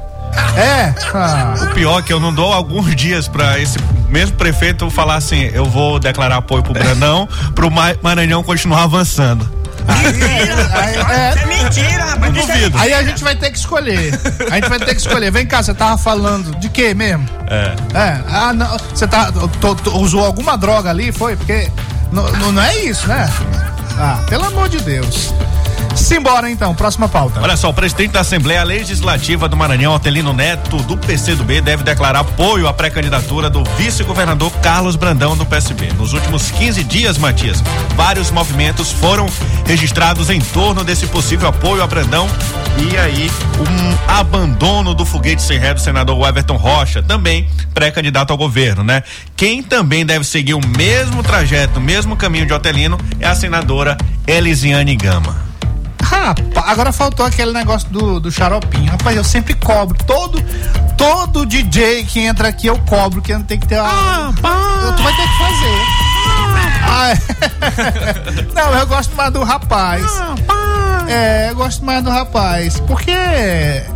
[0.56, 0.94] É.
[1.12, 5.16] Ah, O pior é que eu não dou alguns dias pra esse mesmo prefeito falar
[5.16, 9.48] assim: eu vou declarar apoio pro Brandão, pro Ma- Maranhão continuar avançando.
[9.86, 12.32] Aí, é, É mentira, rapaz.
[12.34, 12.78] Não duvido.
[12.78, 14.18] aí a gente vai ter que escolher.
[14.50, 15.30] A gente vai ter que escolher.
[15.30, 17.28] Vem cá, você tava falando de quê mesmo?
[17.48, 17.74] É.
[17.98, 21.36] É, ah, não, você tá, tô- tô- usou alguma droga ali, foi?
[21.36, 21.70] Porque
[22.12, 23.28] não- não é isso, né?
[23.98, 25.34] Ah, pelo amor de Deus.
[25.96, 27.40] Simbora então, próxima pauta.
[27.40, 32.20] Olha só, o presidente da Assembleia Legislativa do Maranhão, Otelino Neto, do PCdoB, deve declarar
[32.20, 35.92] apoio à pré-candidatura do vice-governador Carlos Brandão, do PSB.
[35.94, 37.62] Nos últimos 15 dias, Matias,
[37.94, 39.26] vários movimentos foram
[39.66, 42.28] registrados em torno desse possível apoio a Brandão
[42.78, 43.30] e aí
[43.60, 49.02] um abandono do foguete sem ré do senador Everton Rocha, também pré-candidato ao governo, né?
[49.36, 53.96] Quem também deve seguir o mesmo trajeto, o mesmo caminho de Otelino é a senadora
[54.26, 55.53] Elisiane Gama.
[56.04, 58.90] Rapaz, agora faltou aquele negócio do, do xaropinho.
[58.90, 59.96] Rapaz, eu sempre cobro.
[60.04, 60.38] Todo,
[60.96, 64.32] todo DJ que entra aqui eu cobro, que tem que ter a.
[64.36, 66.04] tu vai ter que fazer.
[66.86, 68.52] Ah, é.
[68.54, 70.04] Não, eu gosto mais do rapaz.
[71.08, 72.78] É, eu gosto mais do rapaz.
[72.80, 73.10] Porque.
[73.10, 73.86] é,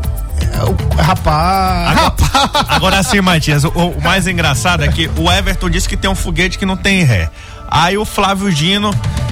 [0.64, 1.98] O rapaz.
[1.98, 2.66] Rapaz.
[2.68, 6.14] Agora sim, Matias, o, o mais engraçado é que o Everton disse que tem um
[6.14, 7.30] foguete que não tem ré.
[7.70, 8.90] Aí o Flávio Gino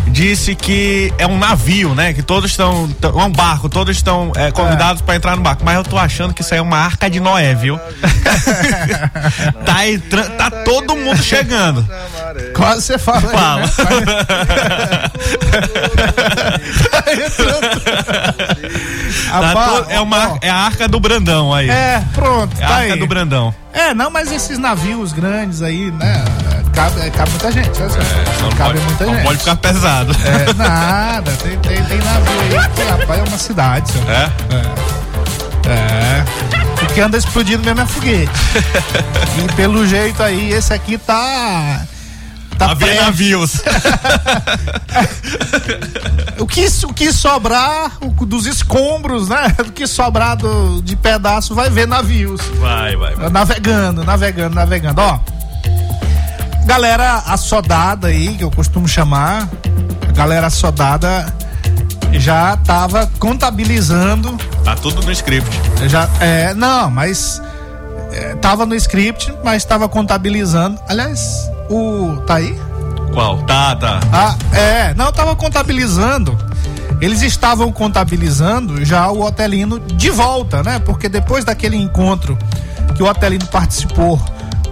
[0.09, 2.13] disse que é um navio, né?
[2.13, 2.89] Que todos estão.
[3.03, 5.63] É um barco, todos estão é, convidados pra entrar no barco.
[5.65, 7.79] Mas eu tô achando que isso aí é uma arca de Noé, viu?
[9.65, 11.87] tá, entra- tá todo mundo chegando.
[12.55, 13.19] Quase você fala.
[13.21, 14.01] aí, Fala.
[14.01, 14.07] né?
[19.31, 21.69] Tá to- é, uma, é a arca do Brandão aí.
[21.69, 22.99] É, pronto, É a tá arca aí.
[22.99, 23.55] do Brandão.
[23.77, 26.25] É, não, mas esses navios grandes aí, né?
[26.73, 27.89] Cabe, cabe muita gente, né?
[28.41, 29.25] Não cabe pode, muita não gente.
[29.25, 30.13] pode ficar pesado.
[30.25, 34.11] É, nada, tem, tem, tem navio aí que, rapaz, é uma cidade, senhor.
[34.11, 34.31] É?
[35.69, 36.25] É.
[36.83, 38.33] O que anda explodindo mesmo é foguete.
[39.45, 41.87] e pelo jeito aí, esse aqui tá.
[42.59, 43.05] Tá Havia prestes.
[43.07, 43.63] navios.
[46.39, 47.93] O que, o que sobrar
[48.27, 49.55] dos escombros, né?
[49.61, 52.41] O que sobrar do, de pedaço vai ver navios.
[52.61, 53.31] Vai, vai, vai.
[53.31, 55.01] Navegando, navegando, navegando.
[55.01, 55.19] Ó,
[56.67, 59.49] galera assodada aí, que eu costumo chamar,
[60.09, 61.33] a galera assodada
[62.13, 65.51] já tava contabilizando, Tá tudo no script.
[65.89, 67.41] já, é, não, mas
[68.13, 70.79] é, tava no script, mas tava contabilizando.
[70.89, 72.59] Aliás, o, tá aí?
[73.13, 73.39] Qual?
[73.43, 74.01] Tá, tá.
[74.13, 76.37] Ah, é, não, tava contabilizando.
[77.01, 80.79] Eles estavam contabilizando já o Otelino de volta, né?
[80.79, 82.39] Porque depois daquele encontro
[82.95, 84.21] que o Otelino participou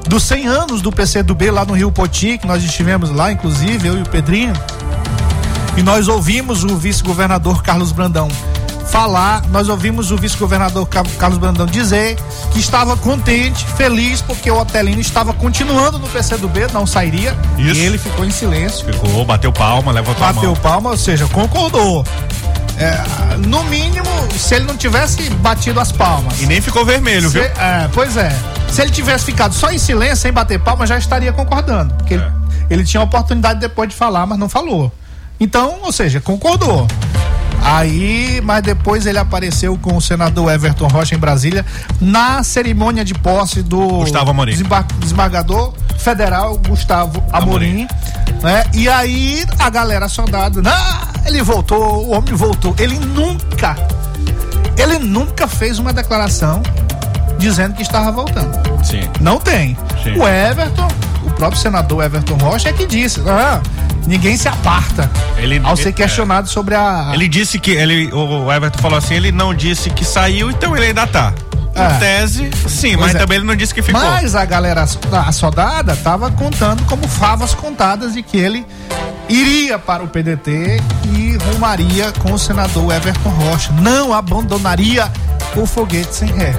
[0.09, 3.99] dos 100 anos do PCdoB lá no Rio Poti, que nós estivemos lá, inclusive, eu
[3.99, 4.53] e o Pedrinho,
[5.77, 8.29] e nós ouvimos o vice-governador Carlos Brandão
[8.99, 12.17] falar, nós ouvimos o vice-governador Ca- Carlos Brandão dizer
[12.53, 17.75] que estava contente, feliz, porque o Otelino estava continuando no PCdoB, não sairia, Isso.
[17.75, 20.61] e ele ficou em silêncio Ficou, bateu palma, levantou a bateu mão.
[20.63, 22.07] palma, ou seja, concordou.
[22.79, 24.07] É, no mínimo,
[24.39, 26.41] se ele não tivesse batido as palmas.
[26.41, 27.43] E nem ficou vermelho, Se- viu?
[27.43, 28.31] é, pois é.
[28.71, 31.93] Se ele tivesse ficado só em silêncio, sem bater palma, já estaria concordando.
[31.95, 32.31] Porque ele, É.
[32.71, 34.93] ele tinha a oportunidade depois de falar, mas não falou.
[35.41, 36.87] Então, ou seja, concordou.
[37.67, 41.65] Aí, mas depois ele apareceu com o senador Everton Rocha em Brasília
[41.99, 44.53] na cerimônia de posse do Gustavo Amorim.
[44.53, 47.89] desembar- desembargador federal Gustavo Amorim,
[48.43, 48.65] né?
[48.75, 52.75] E aí a galera soldado, ah, ele voltou, o homem voltou.
[52.79, 53.75] Ele nunca,
[54.77, 56.63] ele nunca fez uma declaração
[57.39, 58.53] dizendo que estava voltando.
[58.85, 59.09] Sim.
[59.21, 59.75] Não tem.
[60.03, 60.19] Sim.
[60.19, 60.89] O Everton,
[61.27, 63.63] o próprio senador Everton Rocha é que disse, ah,
[64.07, 68.51] ninguém se aparta Ele- ao ser ele- questionado sobre a Ele disse que ele, o
[68.53, 71.33] Everton falou assim, ele não disse que saiu, então ele ainda tá.
[71.77, 71.97] É.
[71.97, 73.19] Em tese, sim, Pois mas é.
[73.19, 74.01] também ele não disse que ficou.
[74.01, 74.87] Mas a galera
[75.27, 78.65] assodada tava contando como favas contadas de que ele
[79.29, 80.81] iria para o PDT
[81.13, 83.73] e rumaria com o senador Everton Rocha.
[83.73, 85.11] Não abandonaria
[85.57, 86.55] o foguete sem ré.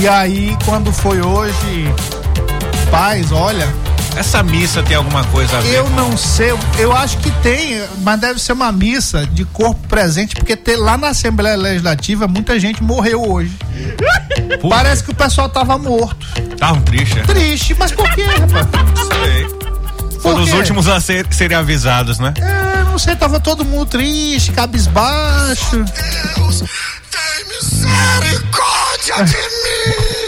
[0.00, 1.92] E aí, quando foi hoje,
[2.88, 3.66] paz, olha,
[4.16, 5.74] Essa missa tem alguma coisa a ver?
[5.76, 9.88] eu com- não sei, eu acho que tem, mas deve ser uma missa de corpo
[9.88, 13.52] presente, porque ter, lá na Assembleia Legislativa muita gente morreu hoje.
[14.60, 16.26] Por Parece que o pessoal tava morto.
[16.58, 17.22] Tava triste, né?
[17.22, 18.66] Triste, mas por quê, rapaz?
[19.24, 19.48] Sei.
[20.20, 22.32] Foram Por os últimos a ser- serem avisados, né?
[22.36, 25.84] É, não sei, tava todo mundo triste, cabisbaixo.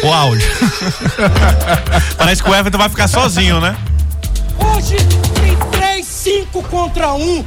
[0.03, 0.47] O áudio.
[2.19, 3.77] Parece que o Everton vai ficar sozinho, né?
[4.59, 7.45] Hoje tem três, cinco contra um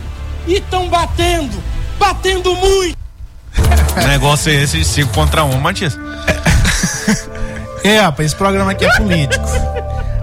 [0.48, 1.62] e estão batendo,
[2.00, 2.98] batendo muito.
[3.96, 5.98] O negócio é esse, 5 contra 1, um, Matias.
[7.84, 9.46] É, rapaz, esse programa aqui é político.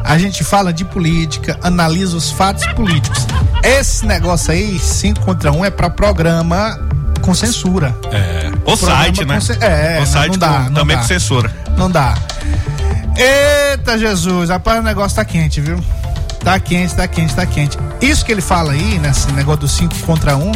[0.02, 3.26] A gente fala de política, analisa os fatos políticos.
[3.62, 6.78] Esse negócio aí, 5 contra 1, um, é pra programa
[7.24, 7.96] com censura.
[8.12, 8.50] É.
[8.64, 9.40] O Programa site, né?
[9.40, 11.02] ce- é, o não- site não dá, com- não também dá.
[11.02, 11.50] com censura.
[11.76, 12.14] Não dá.
[13.16, 15.78] Eita Jesus, rapaz, o negócio tá quente, viu?
[16.42, 17.78] Tá quente, tá quente, tá quente.
[18.00, 20.52] Isso que ele fala aí, nesse negócio do 5 contra 1, um,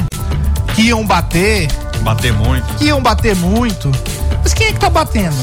[0.75, 1.69] que iam bater,
[2.03, 2.67] Bater muito.
[2.75, 3.91] que iam bater muito.
[4.43, 5.37] Mas quem é que tá batendo?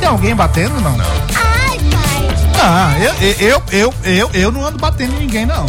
[0.00, 0.96] Tem alguém batendo, não?
[0.96, 1.04] Não.
[1.34, 2.36] Ai, pai.
[2.60, 5.66] Ah, eu, eu, eu, eu, eu não ando batendo em ninguém, não.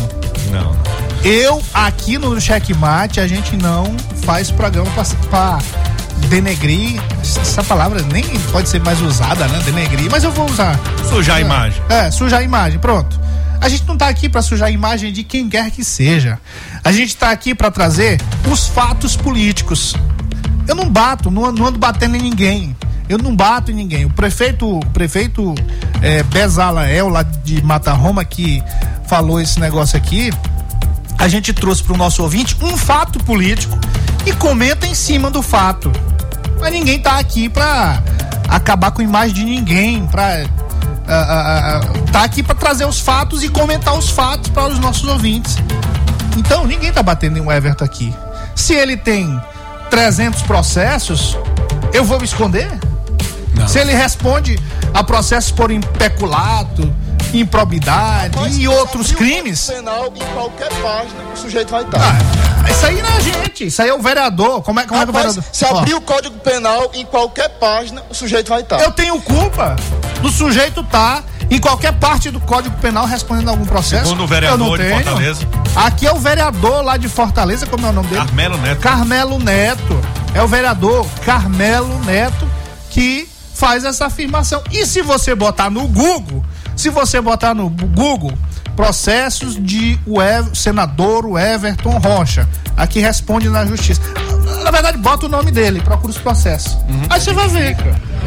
[1.23, 5.59] Eu, aqui no Checkmate, a gente não faz programa pra, pra
[6.27, 7.01] denegrir.
[7.21, 9.59] Essa palavra nem pode ser mais usada, né?
[9.65, 10.79] Denegrir, mas eu vou usar.
[11.09, 11.81] Sujar a imagem.
[11.89, 13.19] É, sujar a imagem, pronto.
[13.59, 16.39] A gente não tá aqui pra sujar a imagem de quem quer que seja.
[16.83, 19.95] A gente tá aqui pra trazer os fatos políticos.
[20.67, 22.75] Eu não bato, não, não ando batendo em ninguém.
[23.09, 24.05] Eu não bato em ninguém.
[24.05, 25.55] O prefeito, o prefeito
[26.01, 28.61] é, Bezalael, lá de Mata Roma, que
[29.07, 30.31] falou esse negócio aqui,
[31.17, 33.77] a gente trouxe para o nosso ouvinte um fato político
[34.25, 35.91] e comenta em cima do fato.
[36.59, 38.01] Mas ninguém tá aqui para
[38.47, 40.45] acabar com a imagem de ninguém, para
[42.11, 45.55] tá aqui para trazer os fatos e comentar os fatos para os nossos ouvintes.
[46.35, 48.13] Então ninguém tá batendo em um Everton aqui.
[48.55, 49.39] Se ele tem
[49.89, 51.37] 300 processos,
[51.93, 52.69] eu vou me esconder?
[53.67, 54.59] Se ele responde
[54.93, 56.93] a processos por impeculato,
[57.33, 59.67] improbidade e outros crimes.
[59.67, 61.99] Penal em qualquer página o sujeito vai estar.
[61.99, 64.61] Ah, isso aí não é gente, isso aí é o vereador.
[64.61, 65.43] Como é, como é que o Rapaz, vereador.
[65.51, 68.79] se Ó, abrir o Código Penal em qualquer página, o sujeito vai estar.
[68.81, 69.75] Eu tenho culpa
[70.21, 74.05] do sujeito tá em qualquer parte do Código Penal respondendo algum processo.
[74.05, 74.95] Segundo o vereador Eu não de tenho.
[75.03, 75.47] Fortaleza.
[75.75, 78.21] Aqui é o vereador lá de Fortaleza, como é o nome dele?
[78.25, 78.81] Carmelo Neto.
[78.81, 80.01] Carmelo Neto.
[80.33, 82.47] É o vereador Carmelo Neto
[82.89, 84.61] que faz essa afirmação.
[84.71, 86.43] E se você botar no Google,
[86.77, 88.31] se você botar no Google
[88.75, 90.19] processos de o
[90.55, 93.99] senador o Everton Rocha, aqui responde na justiça.
[94.63, 96.77] Na verdade, bota o nome dele, procura os processos.
[97.09, 97.75] Aí você vai ver.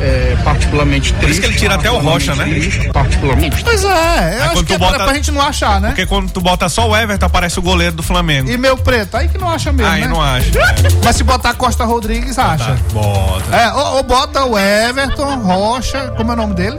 [0.02, 1.20] É particularmente triste.
[1.20, 2.46] Por isso que ele tira até o Rocha, né?
[2.92, 3.62] Particularmente.
[3.62, 5.88] Pois é, eu acho quando que tu é bota- pra gente não achar, né?
[5.88, 8.50] Porque quando tu bota só o Everton, aparece o goleiro do Flamengo.
[8.50, 10.08] E meu preto, aí que não acha mesmo, Aí né?
[10.08, 10.50] não acha.
[11.04, 12.76] Mas se botar Costa Rodrigues, acha.
[12.92, 13.54] Bota.
[13.56, 16.78] É, ou, ou bota o Everton Rocha, como é o nome dele?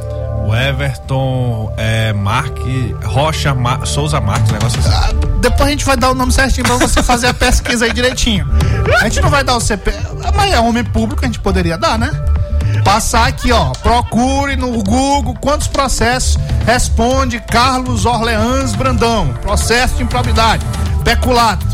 [0.56, 5.16] Everton é, Marque, Rocha Mar- Souza Marques, negócio assim.
[5.42, 8.48] Depois a gente vai dar o nome certinho pra você fazer a pesquisa aí direitinho.
[9.00, 9.92] A gente não vai dar o CP,
[10.36, 12.12] mas é homem público, a gente poderia dar, né?
[12.84, 13.72] Passar aqui, ó.
[13.72, 19.28] Procure no Google quantos processos responde Carlos Orleans Brandão.
[19.42, 20.66] Processo de improbidade,
[21.04, 21.66] peculato.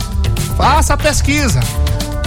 [0.57, 1.59] Faça a pesquisa.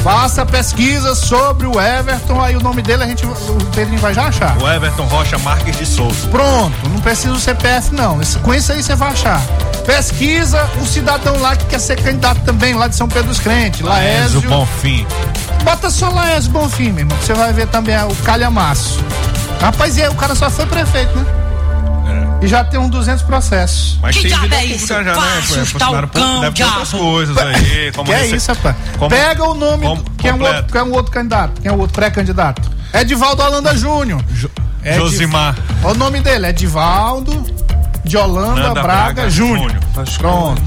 [0.03, 3.35] Faça pesquisa sobre o Everton, aí o nome dele a gente, o
[3.75, 4.57] Pedrinho vai já achar.
[4.57, 6.27] O Everton Rocha Marques de Souza.
[6.29, 8.19] Pronto, não precisa do CPF não.
[8.43, 9.41] Com isso aí você vai achar.
[9.85, 13.83] Pesquisa um cidadão lá que quer ser candidato também, lá de São Pedro dos Crentes,
[13.83, 14.39] Laésio.
[14.39, 15.07] o Bonfim.
[15.65, 19.05] Bota só Laésio Bonfim, meu irmão, que você vai ver também o calhamaço.
[19.61, 21.40] Rapaz, e aí o cara só foi prefeito, né?
[22.43, 23.99] E já tem uns 200 processos.
[24.01, 24.87] Mas Que tem vida é pública isso?
[24.87, 25.13] já, né?
[25.39, 27.93] Assustar o cão, Deve ter outras coisas aí.
[27.93, 28.77] Como que é isso, rapaz?
[28.99, 30.57] como- Pega o nome, como- do- quem, é completo.
[30.57, 31.61] outro, quem é o outro candidato?
[31.61, 32.71] Quem é o outro pré-candidato?
[32.95, 34.25] Edivaldo Holanda Júnior.
[34.83, 35.55] Edi- Josimar.
[35.85, 37.45] Olha o nome dele, Edivaldo
[38.05, 39.71] de Holanda Nanda Braga, Braga Júnior.
[39.95, 40.19] Júnior.
[40.19, 40.63] Pronto.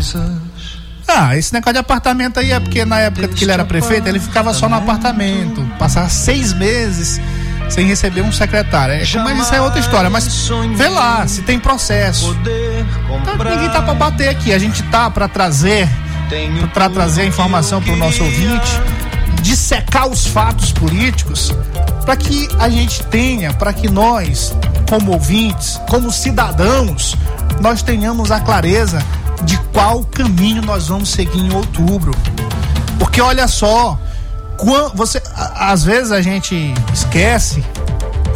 [1.08, 4.20] Ah, esse negócio de apartamento aí é porque na época que ele era prefeito, ele
[4.20, 5.62] ficava só no apartamento.
[5.78, 7.20] Passava seis meses
[7.70, 8.96] sem receber um secretário.
[8.96, 10.10] É, mas isso é outra história.
[10.10, 12.36] Mas vê lá, se tem processo.
[13.22, 14.54] Então, ninguém tá pra bater aqui.
[14.54, 15.90] A gente tá pra trazer,
[16.74, 18.80] pra trazer a informação pro nosso ouvinte,
[19.42, 21.54] dissecar os fatos políticos,
[22.06, 24.56] para que a gente tenha, para que nós,
[24.90, 27.16] como ouvintes, como cidadãos,
[27.60, 29.04] nós tenhamos a clareza
[29.44, 32.14] de qual caminho nós vamos seguir em outubro.
[32.98, 34.00] Porque olha só,
[34.58, 35.22] quan- você,
[35.56, 37.64] às vezes a gente esquece,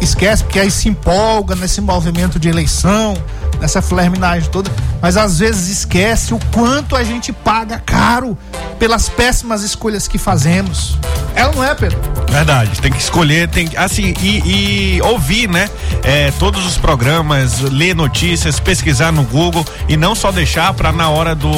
[0.00, 3.14] esquece porque aí se empolga nesse movimento de eleição,
[3.60, 8.36] nessa flerminagem toda, mas às vezes esquece o quanto a gente paga caro
[8.78, 10.98] pelas péssimas escolhas que fazemos.
[11.34, 11.98] É ou não é, Pedro?
[12.28, 15.70] Verdade, tem que escolher, tem que- assim, e, e ouvir, né?
[16.02, 21.08] É, todos os programas, ler notícias, pesquisar no Google e não só deixar pra na
[21.08, 21.48] hora do,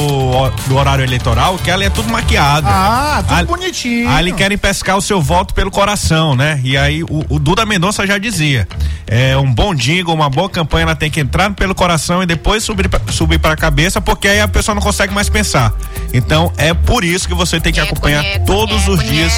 [0.66, 2.66] do horário eleitoral, que ali é tudo maquiado.
[2.68, 4.08] Ah, tudo Ali- bonitinho.
[4.10, 6.60] Ali querem pescar o seu voto pelo coração, né?
[6.62, 8.68] E aí o, o Duda Mendonça já dizia:
[9.06, 12.62] é um bom jingle, uma boa campanha, ela tem que entrar pelo coração e depois
[12.62, 13.00] subir pra,
[13.30, 15.72] subir para a cabeça, porque aí a pessoa não consegue mais pensar.
[16.12, 19.32] Então é por isso que você tem que acompanhar todos os dias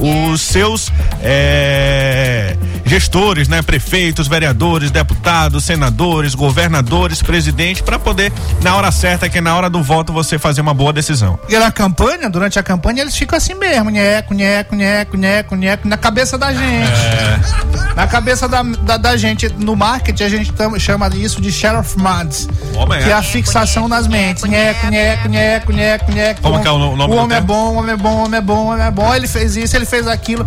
[0.00, 0.92] os seus
[1.22, 2.56] é,
[2.86, 3.62] gestores, né?
[3.62, 8.32] Prefeitos, vereadores, deputados, senadores, governadores, presidente, para poder,
[8.62, 11.38] na hora certa, que é na hora do voto, você fazer uma boa decisão.
[11.48, 15.88] E na campanha, durante a campanha, eles ficam assim mesmo, nheco, nheco, nheco, nheco, nheco,
[15.88, 16.90] na cabeça da gente.
[16.90, 17.94] É.
[17.94, 21.76] Na cabeça da, da, da gente, no marketing, a gente tam- chama isso de share
[21.76, 23.12] of minds, Homem, que é é.
[23.14, 24.44] a fixação nas mentes.
[24.44, 26.40] Nheco, nheco, nheco, nheco, nheco.
[26.42, 28.14] Como que é o no- nome O do homem é bom, o homem é bom,
[28.14, 29.14] o homem é bom, o homem é bom.
[29.14, 30.46] Ele fez isso, ele fez aquilo.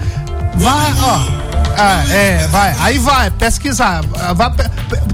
[0.56, 1.49] Vai, ó.
[1.80, 2.76] Ah, é, vai.
[2.80, 4.04] Aí vai, pesquisar.
[4.20, 4.52] Ah, Vai,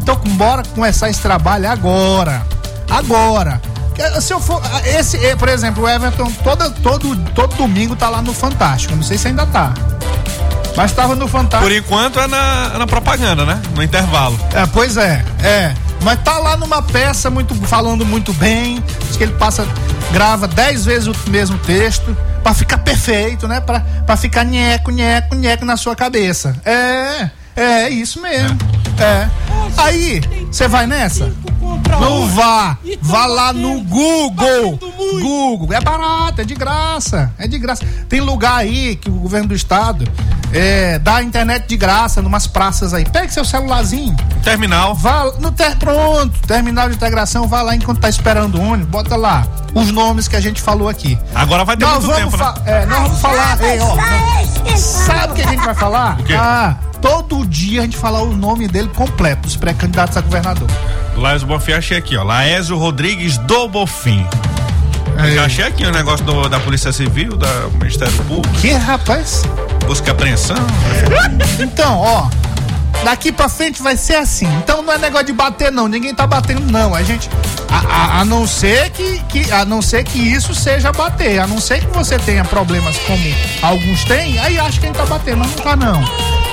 [0.02, 2.46] então, bora começar esse trabalho agora.
[2.90, 3.62] Agora.
[3.94, 4.62] Que, Se eu for.
[4.64, 8.96] ah, Esse, eh, por exemplo, o Everton, toda, todo, todo domingo tá lá no Fantástico.
[8.96, 9.74] Não sei se ainda tá.
[10.76, 11.64] Mas tava no Fantástico.
[11.64, 13.62] Por enquanto é na, é na propaganda, né?
[13.76, 14.38] No intervalo.
[14.54, 15.74] É, pois é, é.
[16.02, 18.84] Mas tá lá numa peça muito falando muito bem.
[19.08, 19.66] Diz que ele passa,
[20.12, 22.16] grava dez vezes o mesmo texto
[22.46, 23.60] pra ficar perfeito, né?
[23.60, 26.56] Pra ficar nheco, nheco, nheco na sua cabeça.
[26.64, 28.56] É, é isso mesmo.
[29.00, 29.28] É.
[29.76, 30.22] Aí,
[30.52, 31.34] você vai nessa?
[32.00, 32.78] Não vá.
[33.02, 34.78] Vá lá no Google.
[35.24, 35.74] Google.
[35.74, 37.34] É barato, é de graça.
[37.40, 37.84] É de graça.
[38.08, 40.08] Tem lugar aí que o governo do estado
[40.58, 43.04] é, dá internet de graça numas praças aí.
[43.06, 44.16] Pegue seu celularzinho.
[44.44, 44.96] Terminal.
[44.96, 49.16] Vá no ter, pronto, terminal de integração, vá lá enquanto tá esperando o ônibus, bota
[49.16, 51.18] lá os nomes que a gente falou aqui.
[51.34, 52.82] Agora vai ter Nós muito vamos tempo, né?
[52.82, 56.18] é, nós vamos falar, ei, ó, nós- sabe o que a gente vai falar?
[56.26, 56.34] quê?
[56.34, 60.68] Ah, todo dia a gente falar o nome dele completo, os pré-candidatos a governador.
[61.18, 62.24] Laésio Bonfim, achei aqui, ó.
[62.24, 64.26] Laésio Rodrigues do Bonfim.
[65.18, 65.32] É.
[65.32, 67.48] Já achei aqui o negócio do- da Polícia Civil, da
[67.80, 69.44] Ministério Público, Que rapaz?
[69.86, 70.56] busca apreensão.
[71.60, 72.28] Então, ó,
[73.04, 74.46] daqui pra frente vai ser assim.
[74.58, 76.94] Então não é negócio de bater não, ninguém tá batendo não.
[76.94, 77.30] A gente
[77.70, 81.48] a, a- a não ser que, que a não ser que isso seja bater, a
[81.48, 83.24] não ser que você tenha problemas como
[83.62, 86.02] alguns têm, aí acho que a gente tá batendo, mas não tá não.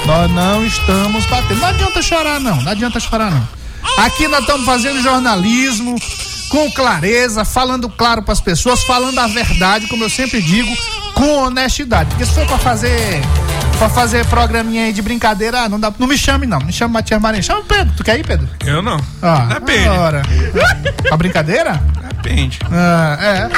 [0.06, 1.60] Nós não estamos batendo.
[1.60, 3.48] Não adianta chorar não, não adianta chorar não.
[4.04, 5.96] Aqui nós estamos fazendo jornalismo
[6.52, 10.70] com clareza, falando claro pras pessoas, falando a verdade, como eu sempre digo,
[11.14, 12.10] com honestidade.
[12.10, 13.22] Porque se for pra fazer
[13.78, 16.94] Pra fazer programinha aí de brincadeira, ah, não, dá, não me chame não, me chama
[16.94, 17.42] Matias Marinho.
[17.42, 18.46] Chama o Pedro, tu quer ir, Pedro?
[18.64, 18.96] Eu não.
[19.20, 19.88] Ah, Depende.
[19.88, 20.22] Ora.
[21.08, 21.82] Pra brincadeira?
[22.22, 22.60] Depende.
[22.70, 23.48] Ah, é.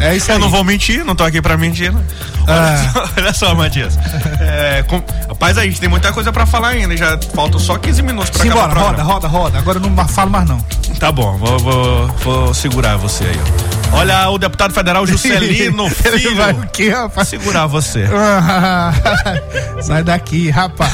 [0.00, 0.36] É isso aí.
[0.36, 1.92] Eu não vou mentir, não tô aqui pra mentir.
[1.92, 2.00] Né?
[2.46, 3.96] Olha, só, olha só, Matias.
[4.40, 6.96] É, com- rapaz, a gente tem muita coisa pra falar ainda.
[6.96, 9.58] Já faltam só 15 minutos pra acabar Simbora, o roda, roda, roda.
[9.58, 10.58] Agora eu não falo mais não.
[10.98, 13.38] Tá bom, vou, vou, vou segurar você aí.
[13.78, 13.81] ó.
[13.92, 16.36] Olha, o deputado federal Juscelino Ele Filho.
[16.36, 17.28] vai o quê, rapaz?
[17.28, 18.06] Segurar você.
[19.82, 20.92] Sai daqui, rapaz.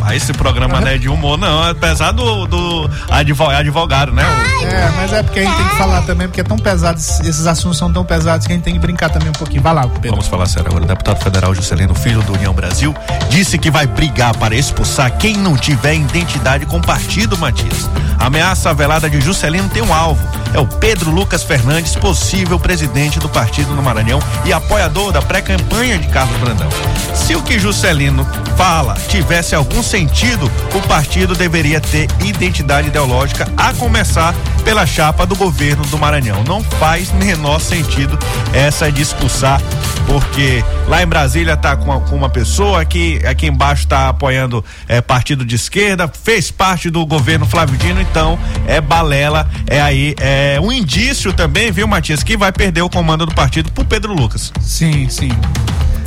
[0.00, 1.62] Mas esse programa não é de humor, não.
[1.70, 4.22] Apesar do, do advo- advogado, né?
[4.62, 7.46] É, mas é porque a gente tem que falar também, porque é tão pesado, esses
[7.46, 9.62] assuntos são tão pesados que a gente tem que brincar também um pouquinho.
[9.62, 10.10] Vai lá, Pedro.
[10.10, 10.84] Vamos falar sério agora.
[10.84, 12.94] O deputado federal Juscelino Filho do União Brasil
[13.30, 17.88] disse que vai brigar para expulsar quem não tiver identidade com partido, Matias.
[18.18, 20.22] A ameaça velada de Juscelino tem um alvo.
[20.52, 25.98] É o Pedro Lucas Fernandes, possível presidente do partido no Maranhão e apoiador da pré-campanha
[25.98, 26.68] de Carlos Brandão.
[27.14, 28.26] Se o que Juscelino
[28.56, 34.34] fala tivesse algum sentido, o partido deveria ter identidade ideológica, a começar
[34.64, 36.42] pela chapa do governo do Maranhão.
[36.44, 38.18] Não faz menor sentido
[38.52, 39.60] essa de expulsar,
[40.06, 45.44] porque lá em Brasília tá com, uma pessoa, aqui, aqui embaixo tá apoiando é, partido
[45.44, 50.72] de esquerda, fez parte do governo Flávio Dino, então é balela, é aí, é um
[50.72, 54.52] indício também, viu, Matias, que vai perder o comando do partido pro Pedro Lucas.
[54.60, 55.30] Sim, sim.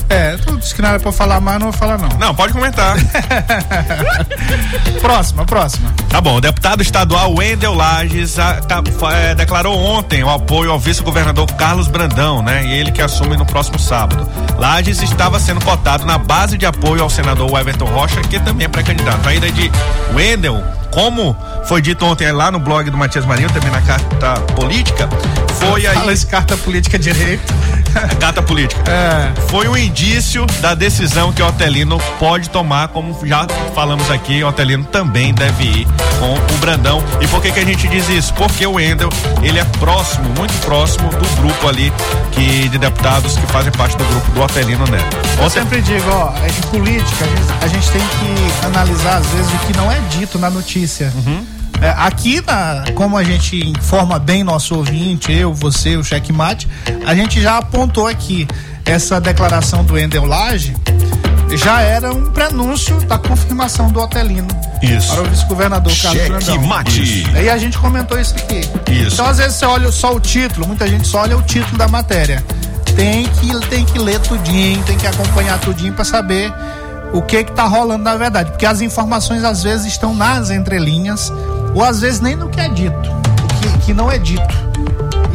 [0.09, 2.07] É, tu disse que não era pra falar mais, não vou falar não.
[2.17, 2.95] Não, pode comentar.
[5.01, 5.93] próxima, próxima.
[6.09, 10.80] Tá bom, o deputado estadual Wendel Lages tá, fa- é, declarou ontem o apoio ao
[10.80, 12.65] vice-governador Carlos Brandão, né?
[12.65, 14.30] E ele que assume no próximo sábado.
[14.57, 18.69] Lages estava sendo cotado na base de apoio ao senador Everton Rocha, que também é
[18.69, 19.28] pré-candidato.
[19.28, 19.69] A ida de
[20.13, 21.35] Wendel, como
[21.65, 25.09] foi dito ontem lá no blog do Matias Marinho, também na carta política,
[25.59, 25.95] foi aí.
[25.95, 27.53] Fala esse carta política direito.
[28.19, 28.83] Carta política.
[28.89, 29.33] É.
[29.49, 34.47] Foi um indício da decisão que o Otelino pode tomar, como já falamos aqui, o
[34.47, 35.88] Otelino também deve ir
[36.19, 37.03] com o Brandão.
[37.19, 38.33] E por que que a gente diz isso?
[38.35, 39.09] Porque o Wendel,
[39.41, 41.91] ele é próximo, muito próximo do grupo ali
[42.31, 45.17] que, de deputados que fazem parte do grupo do Otelino Neto.
[45.41, 49.51] Eu sempre digo, ó, em política, a gente, a gente tem que analisar, às vezes,
[49.53, 50.76] o que não é dito na notícia.
[51.82, 56.67] É, aqui, na, como a gente informa bem nosso ouvinte, eu, você, o checkmate,
[57.05, 58.47] a gente já apontou aqui
[58.84, 60.73] essa declaração do Endel Lage
[61.55, 64.47] já era um prenúncio da confirmação do Otelino
[64.82, 65.13] Isso.
[65.13, 66.39] para o vice-governador Carlos Brandão.
[67.01, 67.30] Isso.
[67.30, 68.59] E a gente comentou isso aqui.
[68.91, 69.13] Isso.
[69.13, 71.88] Então, às vezes, você olha só o título, muita gente só olha o título da
[71.88, 72.43] matéria.
[72.95, 76.51] Tem que, tem que ler tudinho, tem que acompanhar tudinho para saber
[77.14, 81.32] o que que tá rolando na verdade, porque as informações às vezes estão nas entrelinhas
[81.74, 83.10] ou às vezes nem no que é dito,
[83.62, 84.68] que, que não é dito.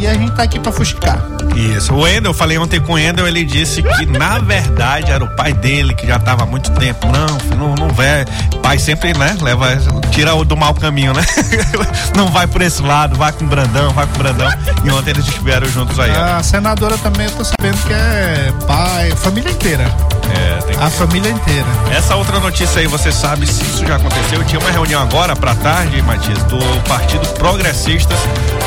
[0.02, 1.24] E a gente tá aqui para fuxicar.
[1.54, 1.94] Isso.
[1.94, 5.28] O Wendel, eu falei ontem com o Wendel, ele disse que na verdade era o
[5.28, 7.06] pai dele que já estava há muito tempo.
[7.06, 8.24] Não, não, não vai.
[8.60, 9.36] Pai sempre, né?
[9.40, 9.68] Leva,
[10.10, 11.24] tira o do mau caminho, né?
[12.16, 14.48] não vai por esse lado, vai com o Brandão, vai com o Brandão.
[14.82, 16.10] E ontem eles estiveram juntos aí.
[16.10, 16.38] ó.
[16.38, 19.84] A senadora também eu tô sabendo que é pai, família inteira.
[20.34, 21.66] É, tem que A família inteira.
[21.96, 24.42] Essa outra notícia aí, você sabe se isso já aconteceu?
[24.44, 28.18] Tinha uma reunião agora pra tarde, Matias, do Partido Progressistas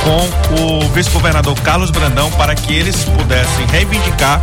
[0.03, 1.24] com o vice-governador
[1.63, 4.39] Carlos Brandão para que eles pudessem reivindicar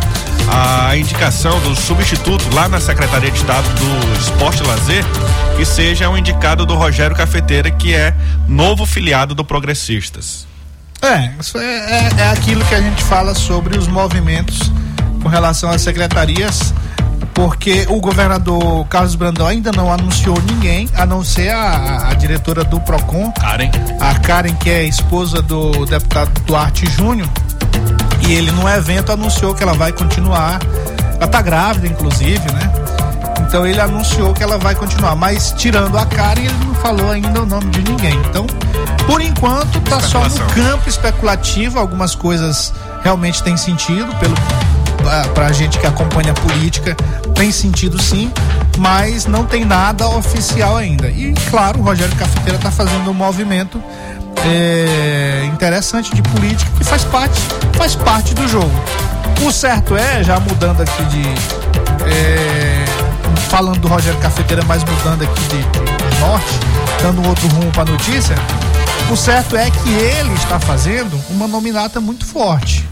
[0.49, 5.05] a indicação do substituto lá na Secretaria de Estado do Esporte e Lazer,
[5.55, 8.13] que seja um indicado do Rogério Cafeteira, que é
[8.47, 10.45] novo filiado do Progressistas.
[11.01, 14.71] É, isso é, é, é aquilo que a gente fala sobre os movimentos
[15.21, 16.73] com relação às secretarias,
[17.33, 22.63] porque o governador Carlos Brandão ainda não anunciou ninguém, a não ser a, a diretora
[22.63, 23.71] do PROCON, Karen.
[23.99, 27.27] a Karen, que é esposa do deputado Duarte Júnior,
[28.27, 30.59] e ele no evento anunciou que ela vai continuar.
[31.15, 32.71] Ela tá grávida, inclusive, né?
[33.41, 37.41] Então ele anunciou que ela vai continuar, mas tirando a Karen, ele não falou ainda
[37.41, 38.15] o nome de ninguém.
[38.29, 38.45] Então,
[39.05, 42.73] por enquanto, tá só no campo especulativo, algumas coisas
[43.03, 44.35] realmente têm sentido, pelo
[45.03, 46.95] pra- pra gente que acompanha a política,
[47.35, 48.31] tem sentido sim,
[48.77, 51.07] mas não tem nada oficial ainda.
[51.09, 53.81] E claro, o Rogério Cafeteira tá fazendo um movimento
[54.45, 57.39] é, interessante de política que faz parte,
[57.73, 58.71] faz parte do jogo.
[59.45, 61.21] O certo é, já mudando aqui de.
[62.09, 62.85] é,
[63.49, 66.59] falando do Rogério Cafeteira, mas mudando aqui de, de norte,
[67.01, 68.35] dando outro rumo para a notícia.
[69.11, 72.82] O certo é que ele está fazendo uma nominata muito forte.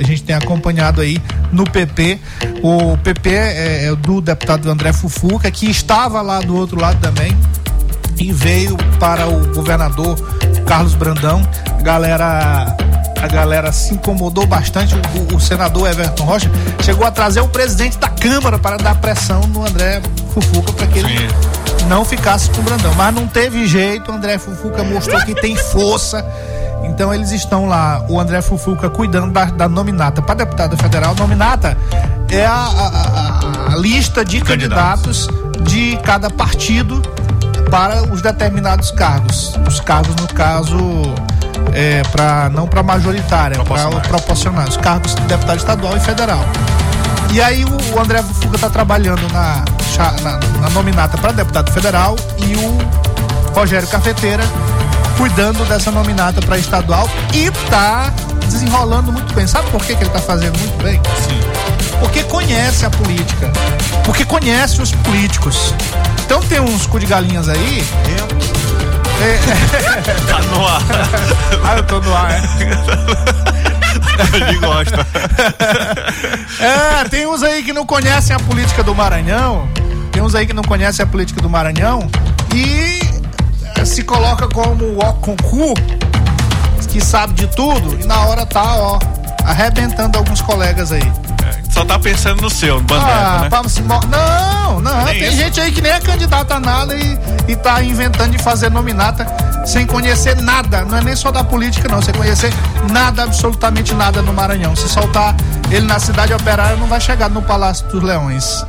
[0.00, 1.18] A gente tem acompanhado aí
[1.52, 2.18] no PP.
[2.62, 7.36] O PP é, é do deputado André Fufuca, que estava lá do outro lado também
[8.18, 10.16] e veio para o governador
[10.66, 11.46] Carlos Brandão.
[11.78, 12.76] A galera,
[13.20, 14.94] a galera se incomodou bastante.
[14.94, 16.50] O, o senador Everton Rocha
[16.82, 20.00] chegou a trazer o presidente da Câmara para dar pressão no André
[20.32, 21.28] Fufuca para que ele
[21.88, 22.94] não ficasse com o Brandão.
[22.94, 24.10] Mas não teve jeito.
[24.10, 26.24] O André Fufuca mostrou que tem força.
[26.84, 31.14] Então eles estão lá, o André Fufuca cuidando da, da nominata para deputado federal.
[31.14, 31.76] Nominata
[32.28, 35.28] é a, a- a- lista de candidatos
[35.62, 37.00] de cada partido
[37.70, 39.54] para os determinados cargos.
[39.66, 40.78] Os cargos, no caso,
[41.72, 44.70] é, para não para majoritária, para Proporcionais.
[44.70, 46.40] Os cargos de deputado estadual e federal.
[47.32, 49.64] E aí o, o André Fuga está trabalhando na,
[50.22, 52.78] na, na nominata para deputado federal e o
[53.54, 54.42] Rogério Cafeteira
[55.20, 58.10] cuidando dessa nominata para estadual e tá
[58.48, 59.46] desenrolando muito bem.
[59.46, 60.94] Sabe por que, que ele tá fazendo muito bem?
[60.94, 61.38] Sim.
[62.00, 63.52] Porque conhece a política.
[64.02, 65.74] Porque conhece os políticos.
[66.24, 67.84] Então tem uns cu de galinhas aí.
[70.26, 70.80] Tá no ar.
[71.62, 72.40] Ah, eu tô no ar, é.
[74.34, 75.06] Ele gosta.
[76.58, 79.68] É, tem uns aí que não conhecem a política do Maranhão.
[80.10, 82.08] Tem uns aí que não conhecem a política do Maranhão
[82.54, 83.09] e
[83.84, 85.74] se coloca como o cu,
[86.88, 88.98] que sabe de tudo, e na hora tá, ó,
[89.44, 91.12] arrebentando alguns colegas aí.
[91.70, 93.68] Só tá pensando no seu, no Bandeta, Ah, né?
[93.68, 95.36] se não, não, Nem tem isso?
[95.36, 99.24] gente aí que nem é candidata a nada e, e tá inventando de fazer nominata
[99.64, 100.82] sem conhecer nada.
[100.82, 102.02] Não é nem só da política, não.
[102.02, 102.52] Sem conhecer
[102.90, 104.74] nada, absolutamente nada no Maranhão.
[104.74, 105.34] Se soltar
[105.70, 108.64] ele na cidade operária, não vai chegar no Palácio dos Leões.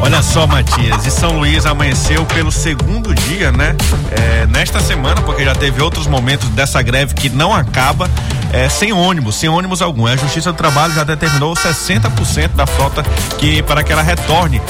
[0.00, 3.74] Olha só, Matias, e São Luís amanheceu pelo segundo dia, né?
[4.10, 8.08] É, nesta semana, porque já teve outros momentos dessa greve que não acaba,
[8.52, 10.06] é, sem ônibus, sem ônibus algum.
[10.06, 13.02] A Justiça do Trabalho já determinou 60% da frota
[13.38, 14.60] que para que ela retorne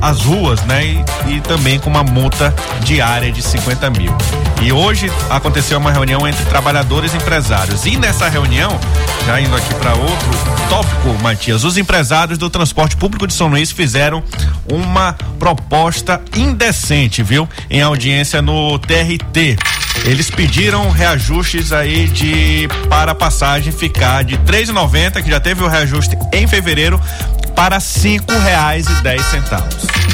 [0.00, 0.84] às ruas, né?
[0.84, 4.14] E, e também com uma multa diária de 50 mil.
[4.60, 7.86] E hoje aconteceu uma reunião entre trabalhadores e empresários.
[7.86, 8.78] E nessa reunião,
[9.26, 10.28] já indo aqui para outro
[10.68, 14.22] tópico, Matias, os empresários do transporte público de São Luís fizeram
[14.70, 17.48] uma proposta indecente, viu?
[17.70, 19.56] Em audiência no TRT.
[20.04, 25.62] Eles pediram reajustes aí de para a passagem ficar de R$ 3,90, que já teve
[25.62, 27.00] o reajuste em fevereiro,
[27.54, 30.08] para R$ 5,10.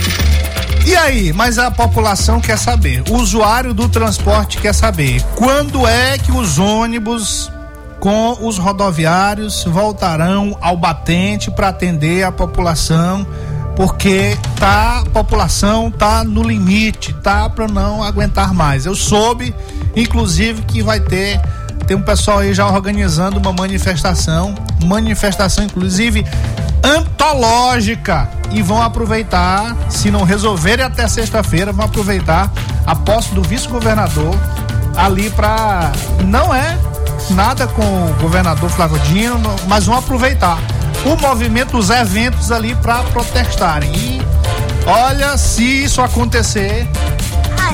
[0.87, 6.18] E aí, mas a população quer saber, o usuário do transporte quer saber, quando é
[6.18, 7.51] que os ônibus
[8.01, 13.26] com os rodoviários voltarão ao batente para atender a população,
[13.76, 18.86] porque tá a população tá no limite, tá para não aguentar mais.
[18.86, 19.54] Eu soube,
[19.96, 21.40] inclusive, que vai ter
[21.86, 24.54] tem um pessoal aí já organizando uma manifestação,
[24.84, 26.24] manifestação inclusive
[26.82, 32.50] antológica e vão aproveitar, se não resolverem até sexta-feira, vão aproveitar
[32.86, 34.34] a posse do vice-governador
[34.96, 35.92] ali para
[36.24, 36.78] não é
[37.30, 40.58] nada com o governador Flávio Dino, mas vão aproveitar
[41.04, 43.94] o movimento, os eventos ali para protestarem.
[43.94, 44.22] E
[44.86, 46.88] olha, se isso acontecer,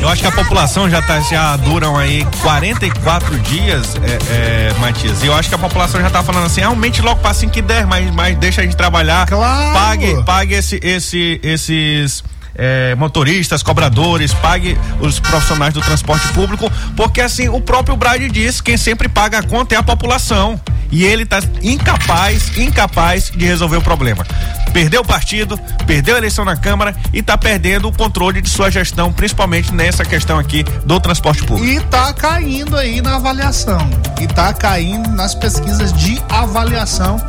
[0.01, 5.23] eu acho que a população já tá, já duram aí 44 dias, é, é, Matias.
[5.23, 7.63] E eu acho que a população já tá falando assim, aumente logo para 5 e
[7.63, 9.27] 10, mas, mas deixa a gente trabalhar.
[9.27, 9.73] Claro.
[9.75, 12.25] Pague, pague esse, esse, esses.
[12.55, 18.61] É, motoristas, cobradores, pague os profissionais do transporte público, porque assim o próprio Brade diz:
[18.61, 20.61] quem sempre paga a conta é a população.
[20.91, 24.25] E ele está incapaz, incapaz de resolver o problema
[24.71, 28.71] perdeu o partido, perdeu a eleição na Câmara e está perdendo o controle de sua
[28.71, 31.67] gestão, principalmente nessa questão aqui do transporte público.
[31.67, 33.79] E está caindo aí na avaliação.
[34.21, 37.21] E está caindo nas pesquisas de avaliação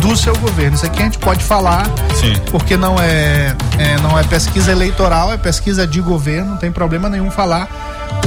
[0.00, 0.76] do seu governo.
[0.76, 1.86] Isso aqui a gente pode falar,
[2.18, 2.34] Sim.
[2.50, 7.08] porque não é, é não é pesquisa eleitoral, é pesquisa de governo, não tem problema
[7.08, 7.68] nenhum falar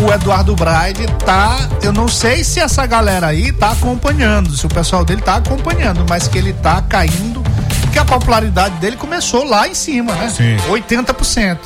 [0.01, 1.57] o Eduardo Braide tá.
[1.81, 6.05] Eu não sei se essa galera aí tá acompanhando, se o pessoal dele tá acompanhando,
[6.07, 7.43] mas que ele tá caindo
[7.93, 10.27] porque a popularidade dele começou lá em cima, né?
[10.27, 10.57] Sim.
[10.67, 11.59] 80%.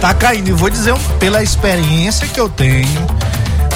[0.00, 0.48] Tá caindo.
[0.48, 3.06] E vou dizer, pela experiência que eu tenho,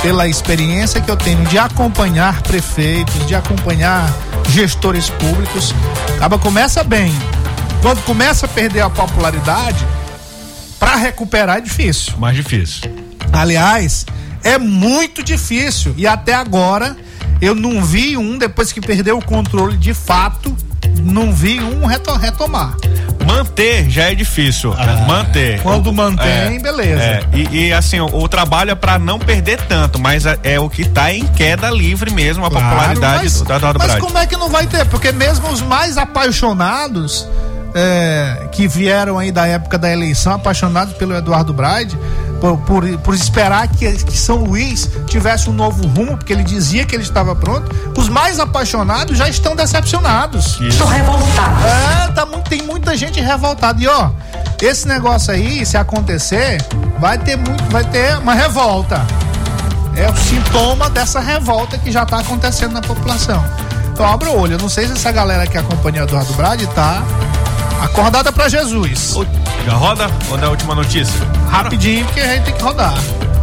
[0.03, 4.13] pela experiência que eu tenho de acompanhar prefeitos, de acompanhar
[4.49, 5.73] gestores públicos,
[6.17, 7.15] acaba começa bem.
[7.81, 9.87] Quando começa a perder a popularidade,
[10.81, 12.15] para recuperar é difícil.
[12.19, 13.10] Mais difícil.
[13.33, 14.07] Aliás,
[14.43, 15.95] é muito difícil.
[15.97, 16.97] E até agora
[17.41, 20.55] eu não vi um, depois que perdeu o controle de fato,
[21.03, 22.77] não vi um retomar.
[23.27, 24.75] Manter já é difícil.
[24.77, 25.63] Ah, manter.
[25.63, 27.03] Quando mantém, é, beleza.
[27.03, 30.61] É, e, e, assim, o, o trabalho é para não perder tanto, mas é, é,
[30.61, 33.97] o que tá em queda livre mesmo, a claro, popularidade mas, do, da Eduardo Mas
[33.97, 34.85] como é que não vai ter?
[34.87, 37.29] Porque mesmo os mais apaixonados
[37.75, 41.99] é, que vieram aí da época da eleição, apaixonados pelo Eduardo Braide,
[42.41, 46.87] por, por, por esperar que, que, São Luís tivesse um novo rumo, porque ele dizia
[46.87, 50.59] que ele estava pronto, os mais apaixonados já estão decepcionados.
[50.61, 51.65] Estão revoltados.
[51.65, 53.81] É, tá, tem muita gente revoltada.
[53.83, 54.11] E ó,
[54.61, 56.65] esse negócio aí, se acontecer,
[56.99, 59.05] vai ter muito, vai ter uma revolta.
[59.97, 63.45] É o sintoma dessa revolta que já está acontecendo na população.
[63.93, 64.55] Então abra o olho.
[64.55, 67.03] Eu não sei se essa galera que acompanha o Eduardo Brade tá
[67.81, 69.15] Acordada para Jesus.
[69.65, 70.11] Já roda?
[70.31, 71.19] Ou é a última notícia?
[71.51, 72.95] Rapidinho, porque a gente tem que rodar.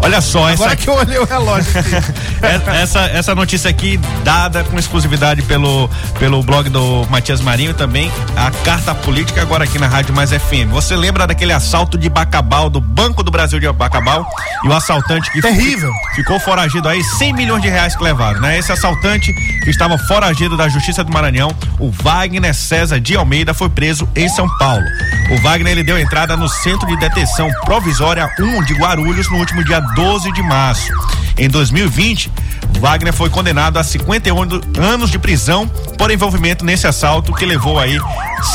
[0.01, 0.63] Olha só, essa.
[0.63, 1.71] Agora que eu olhei o relógio.
[2.39, 5.89] É, essa, essa notícia aqui, dada com exclusividade pelo,
[6.19, 10.69] pelo blog do Matias Marinho também, a carta política agora aqui na Rádio Mais FM.
[10.69, 14.29] Você lembra daquele assalto de Bacabal, do Banco do Brasil de Bacabal?
[14.63, 15.41] E o assaltante que.
[15.41, 15.91] Terrível.
[16.15, 18.59] Ficou foragido aí, 100 milhões de reais que levaram, né?
[18.59, 19.33] Esse assaltante
[19.63, 24.29] que estava foragido da Justiça do Maranhão, o Wagner César de Almeida, foi preso em
[24.29, 24.85] São Paulo.
[25.31, 29.63] O Wagner ele deu entrada no Centro de Detenção Provisória 1 de Guarulhos no último
[29.63, 30.91] dia 12 de março.
[31.37, 32.31] Em 2020,
[32.79, 35.67] Wagner foi condenado a 51 anos de prisão
[35.97, 37.97] por envolvimento nesse assalto que levou aí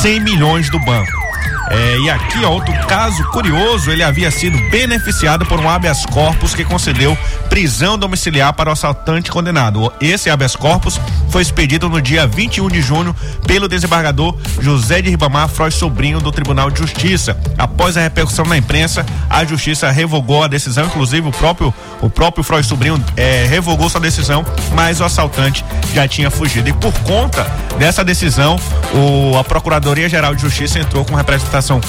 [0.00, 1.21] 100 milhões do banco.
[1.70, 6.54] É, e aqui, ó, outro caso curioso, ele havia sido beneficiado por um habeas corpus
[6.54, 7.16] que concedeu
[7.48, 9.92] prisão domiciliar para o assaltante condenado.
[10.00, 13.16] Esse habeas corpus foi expedido no dia 21 de junho
[13.46, 17.36] pelo desembargador José de Ribamar Frois Sobrinho do Tribunal de Justiça.
[17.56, 22.42] Após a repercussão na imprensa, a justiça revogou a decisão, inclusive o próprio o próprio
[22.42, 25.64] Frois Sobrinho é, revogou sua decisão, mas o assaltante
[25.94, 26.68] já tinha fugido.
[26.68, 27.44] E por conta
[27.78, 28.58] dessa decisão,
[28.92, 31.31] o, a Procuradoria Geral de Justiça entrou com representação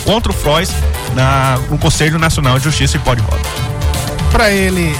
[0.05, 0.69] contra o Frois
[1.15, 3.21] na, no Conselho Nacional de Justiça e Roda.
[4.31, 4.95] Para ele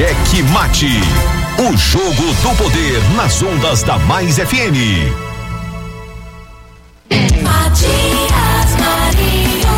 [0.00, 0.88] Cheque Mate.
[1.58, 5.12] O jogo do poder nas ondas da Mais FM.
[7.42, 9.68] Matias Marinho.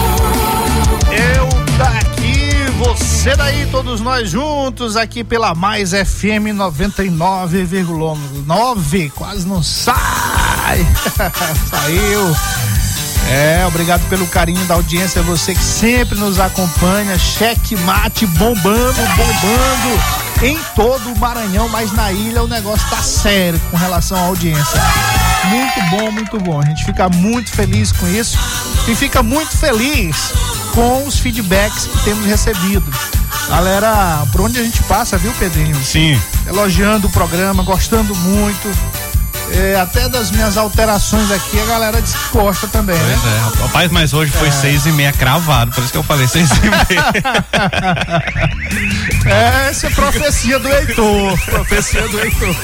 [1.11, 9.11] Eu daqui, você daí, todos nós juntos aqui pela Mais FM 99,9.
[9.17, 10.87] Quase não sai.
[11.69, 12.33] Saiu.
[13.31, 17.19] É, obrigado pelo carinho da audiência, você que sempre nos acompanha.
[17.19, 23.61] Cheque mate bombando, bombando em todo o Maranhão, mas na ilha o negócio tá sério
[23.71, 24.81] com relação à audiência.
[25.45, 26.61] Muito bom, muito bom.
[26.61, 28.39] A gente fica muito feliz com isso
[28.89, 30.33] e fica muito feliz
[30.75, 32.85] com os feedbacks que temos recebido.
[33.49, 35.77] Galera, por onde a gente passa, viu, Pedrinho?
[35.85, 36.21] Sim.
[36.47, 38.69] Elogiando o programa, gostando muito
[39.53, 43.37] é, até das minhas alterações aqui, a galera diz que gosta também, pois né?
[43.37, 44.51] é, rapaz, mas hoje foi é.
[44.51, 47.05] seis e meia cravado, por isso que eu falei seis e meia.
[49.27, 52.57] é, essa é profecia do Heitor, profecia do Heitor.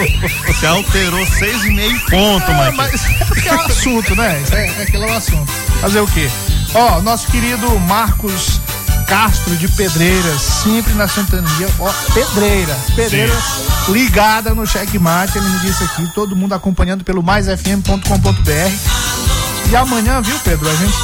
[0.47, 4.43] Você alterou seis e meio ponto, é, mas é porque é um assunto, né?
[4.53, 5.53] É, é aquele é um assunto.
[5.81, 6.31] Fazer o quê?
[6.75, 8.61] Ó, nosso querido Marcos
[9.09, 11.69] Castro de Pedreiras, sempre na sintonia.
[11.79, 13.93] Ó, Pedreiras, Pedreiras Sim.
[13.93, 19.71] ligada no checkmate, ele me disse aqui, todo mundo acompanhando pelo maisfm.com.br.
[19.71, 20.95] E amanhã, viu, Pedro, a gente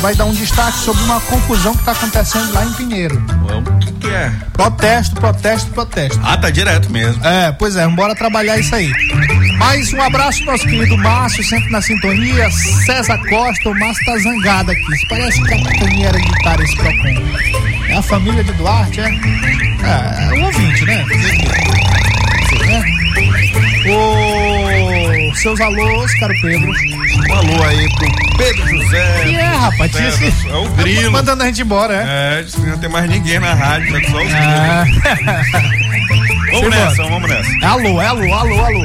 [0.00, 3.16] vai dar um destaque sobre uma confusão que está acontecendo lá em Pinheiro.
[3.16, 4.30] O que, que, é?
[4.52, 6.20] Protesto, protesto, protesto.
[6.22, 7.24] Ah, tá direto mesmo.
[7.24, 8.92] É, pois é, bora trabalhar isso aí.
[9.58, 12.50] Mais um abraço nosso querido Márcio, sempre na sintonia.
[12.84, 14.94] César Costa, o Márcio tá zangado aqui.
[14.94, 17.14] Isso parece capitania hereditária esse Procon.
[17.88, 19.04] É a família de Duarte, é?
[19.04, 21.04] É, é um ouvinte, né?
[23.88, 24.45] O
[25.34, 26.68] seus alôs, caro Pedro.
[26.68, 29.24] Um alô aí pro Pedro José.
[29.24, 29.94] Que é, rapaz?
[29.94, 30.48] Esse...
[30.48, 31.12] É o grilo.
[31.12, 32.38] Mandando a gente embora, é?
[32.38, 34.84] É, disse que não tem mais ninguém na rádio, tá só os ah.
[36.52, 37.66] Vamos nessa, vamos nessa.
[37.66, 38.84] Alô, alô, alô, alô.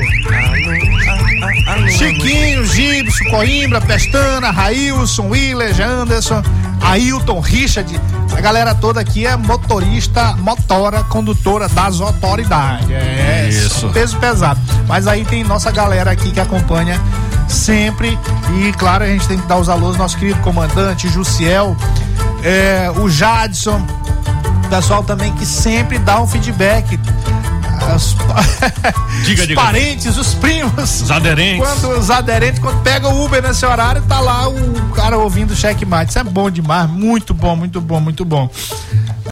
[1.68, 6.42] alô Chiquinho, Gibson, Coimbra, Pestana, Railson, Willer, Anderson,
[6.82, 8.00] Ailton, Richard.
[8.36, 12.90] A galera toda aqui é motorista, motora, condutora das autoridades.
[12.90, 13.90] É, isso.
[13.90, 14.60] Peso pesado.
[14.88, 17.00] Mas aí tem nossa galera aqui que acompanha
[17.48, 18.18] sempre.
[18.58, 21.76] E claro, a gente tem que dar os alôs, nosso querido comandante, Jussiel,
[22.44, 23.86] é, o Jadson,
[24.70, 26.98] pessoal também que sempre dá um feedback
[27.96, 28.16] os,
[29.26, 29.62] diga, os diga.
[29.62, 31.02] parentes, os primos.
[31.02, 31.68] Os aderentes.
[31.68, 35.56] Quando os aderentes, quando pega o Uber nesse horário, tá lá o cara ouvindo o
[35.56, 36.12] checkmate.
[36.12, 38.50] Isso é bom demais, muito bom, muito bom, muito bom.